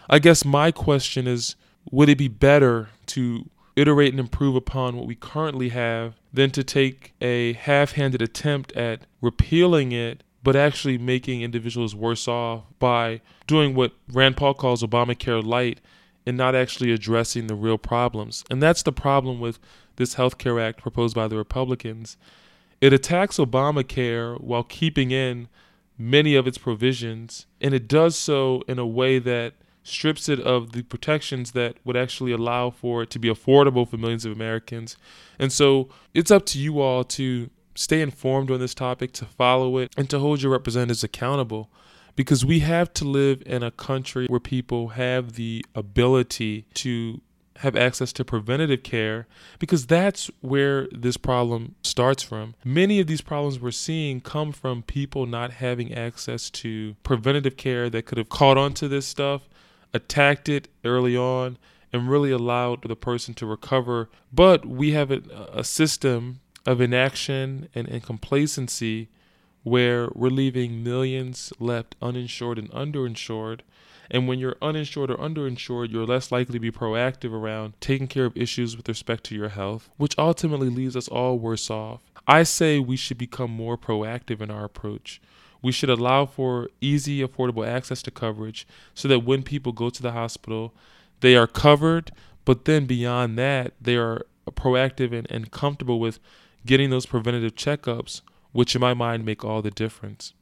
I 0.10 0.20
guess 0.20 0.44
my 0.44 0.72
question 0.72 1.28
is 1.28 1.56
would 1.90 2.10
it 2.10 2.18
be 2.18 2.28
better 2.28 2.90
to 3.08 3.50
iterate 3.76 4.12
and 4.14 4.20
improve 4.20 4.56
upon 4.56 4.98
what 4.98 5.08
we 5.08 5.16
currently 5.16 5.70
have 5.70 6.16
than 6.34 6.52
to 6.52 6.64
take 6.64 7.14
a 7.22 7.54
half 7.54 7.94
handed 7.94 8.22
attempt 8.22 8.72
at 8.74 9.02
repealing 9.22 9.92
it, 9.92 10.24
but 10.44 10.56
actually 10.56 10.98
making 10.98 11.42
individuals 11.42 11.96
worse 11.96 12.28
off 12.28 12.64
by 12.80 13.22
doing 13.48 13.76
what 13.76 13.94
Rand 14.12 14.38
Paul 14.38 14.54
calls 14.54 14.84
Obamacare 14.84 15.44
light 15.44 15.80
and 16.26 16.38
not 16.38 16.56
actually 16.56 16.92
addressing 16.92 17.48
the 17.48 17.56
real 17.56 17.78
problems? 17.78 18.44
And 18.50 18.62
that's 18.62 18.84
the 18.84 18.92
problem 18.92 19.40
with 19.40 19.60
this 19.98 20.16
health 20.16 20.38
care 20.38 20.60
act 20.60 20.82
proposed 20.82 21.16
by 21.16 21.28
the 21.28 21.38
Republicans. 21.38 22.18
It 22.80 22.94
attacks 22.94 23.38
Obamacare 23.38 24.40
while 24.42 24.64
keeping 24.64 25.12
in 25.12 25.48
many 25.98 26.36
of 26.36 26.48
its 26.48 26.58
provisions, 26.58 27.46
and 27.60 27.74
it 27.74 27.88
does 27.88 28.16
so 28.16 28.64
in 28.68 28.80
a 28.80 28.88
way 28.88 29.20
that 29.20 29.54
strips 29.84 30.30
it 30.30 30.40
of 30.40 30.72
the 30.72 30.84
protections 30.84 31.52
that 31.52 31.76
would 31.84 31.98
actually 31.98 32.32
allow 32.32 32.70
for 32.70 33.04
it 33.04 33.10
to 33.12 33.20
be 33.20 33.30
affordable 33.30 33.88
for 33.88 33.98
millions 33.98 34.26
of 34.26 34.32
Americans. 34.32 34.98
And 35.40 35.52
so 35.52 35.90
it's 36.14 36.32
up 36.32 36.46
to 36.48 36.60
you 36.60 36.80
all 36.80 37.04
to 37.04 37.50
stay 37.76 38.02
informed 38.02 38.52
on 38.52 38.60
this 38.60 38.74
topic, 38.76 39.12
to 39.14 39.26
follow 39.26 39.78
it, 39.78 39.92
and 39.98 40.10
to 40.10 40.20
hold 40.20 40.42
your 40.42 40.52
representatives 40.52 41.04
accountable. 41.04 41.70
Because 42.16 42.44
we 42.46 42.60
have 42.60 42.94
to 42.96 43.06
live 43.06 43.42
in 43.46 43.64
a 43.64 43.72
country 43.72 44.28
where 44.28 44.40
people 44.40 44.90
have 44.90 45.34
the 45.34 45.66
ability 45.74 46.66
to 46.76 47.22
have 47.62 47.76
access 47.76 48.12
to 48.12 48.26
preventative 48.26 48.84
care 48.84 49.28
because 49.60 49.86
that's 49.86 50.30
where 50.42 50.88
this 50.92 51.16
problem 51.16 51.76
starts 51.84 52.24
from. 52.24 52.56
Many 52.66 53.00
of 53.00 53.08
these 53.08 53.22
problems 53.22 53.60
we're 53.60 53.72
seeing 53.72 54.20
come 54.20 54.52
from 54.52 54.84
people 54.84 55.26
not 55.26 55.52
having 55.52 55.94
access 55.94 56.50
to 56.50 56.96
preventative 57.04 57.58
care 57.58 57.90
that 57.90 58.06
could 58.06 58.18
have 58.18 58.30
caught 58.30 58.58
on 58.58 58.74
to 58.76 58.88
this 58.88 59.06
stuff, 59.06 59.48
attacked 59.94 60.50
it 60.50 60.68
early 60.84 61.16
on, 61.16 61.58
and 61.94 62.10
really 62.10 62.32
allowed 62.32 62.88
the 62.88 62.96
person 62.96 63.34
to 63.36 63.46
recover. 63.46 64.10
But 64.34 64.66
we 64.66 64.92
have 64.92 65.12
a, 65.12 65.22
a 65.54 65.64
system 65.64 66.41
of 66.66 66.82
inaction 66.82 67.70
and, 67.74 67.88
and 67.88 68.04
complacency 68.04 69.10
where 69.64 70.10
we're 70.14 70.30
leaving 70.30 70.84
millions 70.84 71.54
left 71.60 71.96
uninsured 72.02 72.58
and 72.58 72.70
underinsured 72.72 73.62
and 74.14 74.28
when 74.28 74.40
you're 74.40 74.58
uninsured 74.62 75.10
or 75.10 75.16
underinsured, 75.16 75.90
you're 75.90 76.06
less 76.06 76.34
likely 76.34 76.54
to 76.54 76.60
be 76.60 76.70
proactive 76.70 77.32
around 77.32 77.80
taking 77.80 78.08
care 78.08 78.26
of 78.26 78.36
issues 78.36 78.76
with 78.76 78.90
respect 78.90 79.24
to 79.26 79.36
your 79.36 79.48
health, 79.48 79.90
which 79.96 80.18
ultimately 80.18 80.70
leaves 80.70 80.98
us 80.98 81.08
all 81.08 81.40
worse 81.40 81.70
off. 81.70 82.02
I 82.28 82.44
say 82.44 82.78
we 82.78 82.98
should 82.98 83.18
become 83.18 83.50
more 83.50 83.78
proactive 83.78 84.42
in 84.42 84.52
our 84.52 84.66
approach. 84.66 85.22
We 85.62 85.72
should 85.72 85.90
allow 85.90 86.26
for 86.26 86.68
easy, 86.82 87.26
affordable 87.26 87.66
access 87.66 88.02
to 88.04 88.12
coverage 88.12 88.68
so 88.94 89.08
that 89.08 89.20
when 89.20 89.44
people 89.44 89.72
go 89.72 89.90
to 89.90 90.02
the 90.02 90.12
hospital, 90.12 90.74
they 91.22 91.38
are 91.38 91.48
covered, 91.48 92.12
but 92.44 92.66
then 92.66 92.86
beyond 92.86 93.38
that, 93.38 93.74
they 93.80 93.96
are 93.96 94.26
proactive 94.50 95.14
and, 95.14 95.26
and 95.32 95.52
comfortable 95.52 96.02
with 96.02 96.20
getting 96.66 96.90
those 96.90 97.06
preventative 97.06 97.56
checkups, 97.56 98.22
which 98.52 98.76
in 98.76 98.82
my 98.82 98.94
mind 98.94 99.26
make 99.26 99.44
all 99.44 99.62
the 99.62 99.72
difference. 99.72 100.34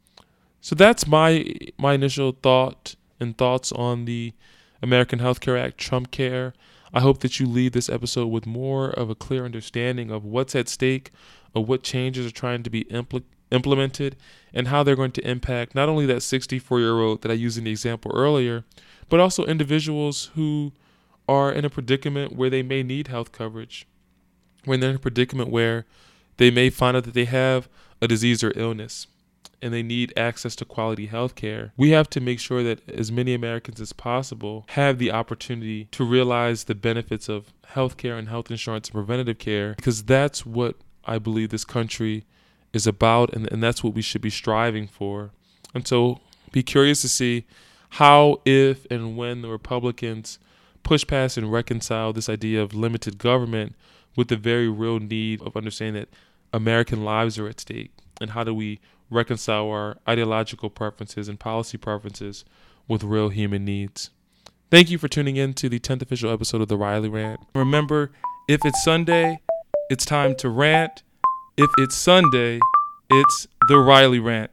So 0.62 0.76
that's 0.76 1.08
my 1.08 1.56
my 1.78 1.94
initial 1.94 2.34
thought 2.42 2.96
and 3.20 3.38
thoughts 3.38 3.72
on 3.72 4.06
the 4.06 4.34
American 4.82 5.20
Health 5.20 5.40
Care 5.40 5.58
Act, 5.58 5.78
Trump 5.78 6.12
Care. 6.12 6.54
I 6.94 7.02
hope 7.02 7.20
that 7.20 7.40
you 7.40 7.46
leave 7.46 7.74
this 7.74 7.90
episode 7.90 8.28
with 8.28 8.46
more 8.46 8.90
of 8.90 9.10
a 9.10 9.16
clear 9.16 9.46
understanding 9.46 10.10
of 10.10 10.26
what's 10.26 10.56
at 10.56 10.68
stake, 10.68 11.12
of 11.54 11.68
what 11.68 11.84
changes 11.84 12.26
are 12.26 12.32
trying 12.32 12.64
to 12.64 12.70
be 12.70 12.86
impl- 12.86 13.24
implemented, 13.52 14.16
and 14.54 14.70
how 14.70 14.82
they're 14.82 14.96
going 14.96 15.12
to 15.12 15.30
impact 15.30 15.76
not 15.76 15.90
only 15.90 16.06
that 16.08 16.24
64 16.24 16.80
year 16.80 17.00
old 17.00 17.22
that 17.22 17.32
I 17.32 17.36
used 17.36 17.58
in 17.58 17.66
the 17.66 17.72
example 17.72 18.12
earlier, 18.16 18.64
but 19.08 19.20
also 19.20 19.46
individuals 19.46 20.32
who 20.36 20.72
are 21.28 21.52
in 21.52 21.64
a 21.64 21.70
predicament 21.70 22.36
where 22.36 22.50
they 22.50 22.64
may 22.64 22.82
need 22.82 23.08
health 23.08 23.32
coverage, 23.32 23.86
when 24.66 24.80
they're 24.80 24.90
in 24.90 24.96
a 24.96 25.00
predicament 25.00 25.50
where 25.50 25.86
they 26.39 26.49
may 26.49 26.69
find 26.69 26.95
out 26.95 27.04
that 27.04 27.13
they 27.13 27.25
have 27.25 27.67
a 28.02 28.08
disease 28.08 28.43
or 28.43 28.54
illness 28.56 29.08
and 29.62 29.73
they 29.73 29.84
need 29.84 30.13
access 30.15 30.56
to 30.56 30.63
quality 30.63 31.08
health 31.08 31.36
care, 31.36 31.73
we 31.75 31.89
have 31.89 32.10
to 32.10 32.21
make 32.21 32.39
sure 32.39 32.63
that 32.63 32.89
as 32.89 33.12
many 33.12 33.34
Americans 33.34 33.82
as 33.82 33.91
possible 33.91 34.65
have 34.69 34.97
the 34.97 35.12
opportunity 35.12 35.86
to 35.91 36.06
realize 36.06 36.63
the 36.63 36.75
benefits 36.75 37.28
of 37.28 37.54
health 37.65 37.97
care 37.97 38.17
and 38.17 38.30
health 38.30 38.49
insurance 38.49 38.88
and 38.88 38.93
preventative 38.93 39.38
care 39.38 39.73
because 39.75 40.04
that's 40.04 40.45
what 40.45 40.75
I 41.04 41.19
believe 41.19 41.49
this 41.49 41.65
country 41.65 42.23
is 42.71 42.88
about 42.88 43.34
and, 43.34 43.52
and 43.52 43.62
that's 43.62 43.84
what 43.84 43.93
we 43.93 44.02
should 44.02 44.21
be 44.21 44.30
striving 44.30 44.88
for. 44.88 45.32
And 45.75 45.86
so 45.86 46.21
be 46.54 46.63
curious 46.63 47.02
to 47.02 47.10
see 47.10 47.45
how, 47.89 48.41
if, 48.45 48.88
and 48.89 49.17
when 49.17 49.41
the 49.41 49.49
Republicans 49.49 50.39
push 50.84 51.06
past 51.06 51.38
and 51.38 51.52
reconcile 51.52 52.13
this 52.13 52.30
idea 52.30 52.62
of 52.62 52.73
limited 52.73 53.17
government 53.17 53.75
with 54.15 54.30
the 54.30 54.38
very 54.38 54.69
real 54.69 54.99
need 54.99 55.41
of 55.41 55.58
understanding 55.58 56.02
that 56.02 56.10
American 56.54 57.04
lives 57.04 57.38
are 57.38 57.48
at 57.48 57.60
stake 57.60 57.92
and 58.22 58.32
how 58.32 58.44
do 58.44 58.54
we 58.54 58.80
reconcile 59.10 59.70
our 59.70 59.98
ideological 60.08 60.70
preferences 60.70 61.28
and 61.28 61.40
policy 61.40 61.78
preferences 61.78 62.46
with 62.88 63.04
real 63.04 63.30
human 63.30 63.66
needs. 63.66 64.10
Thank 64.72 64.90
you 64.90 64.98
for 64.98 65.08
tuning 65.08 65.36
in 65.36 65.54
to 65.56 65.70
the 65.70 65.80
10th 65.80 66.04
official 66.04 66.32
episode 66.32 66.62
of 66.62 66.68
the 66.68 66.78
Riley 66.78 67.10
Rant. 67.10 67.40
Remember, 67.56 68.12
if 68.48 68.64
it's 68.66 68.84
Sunday, 68.84 69.40
it's 69.90 70.06
time 70.06 70.36
to 70.36 70.50
rant. 70.50 71.04
If 71.58 71.70
it's 71.80 71.96
Sunday, 71.96 72.60
it's 73.10 73.48
the 73.68 73.80
Riley 73.80 74.20
Rant. 74.20 74.52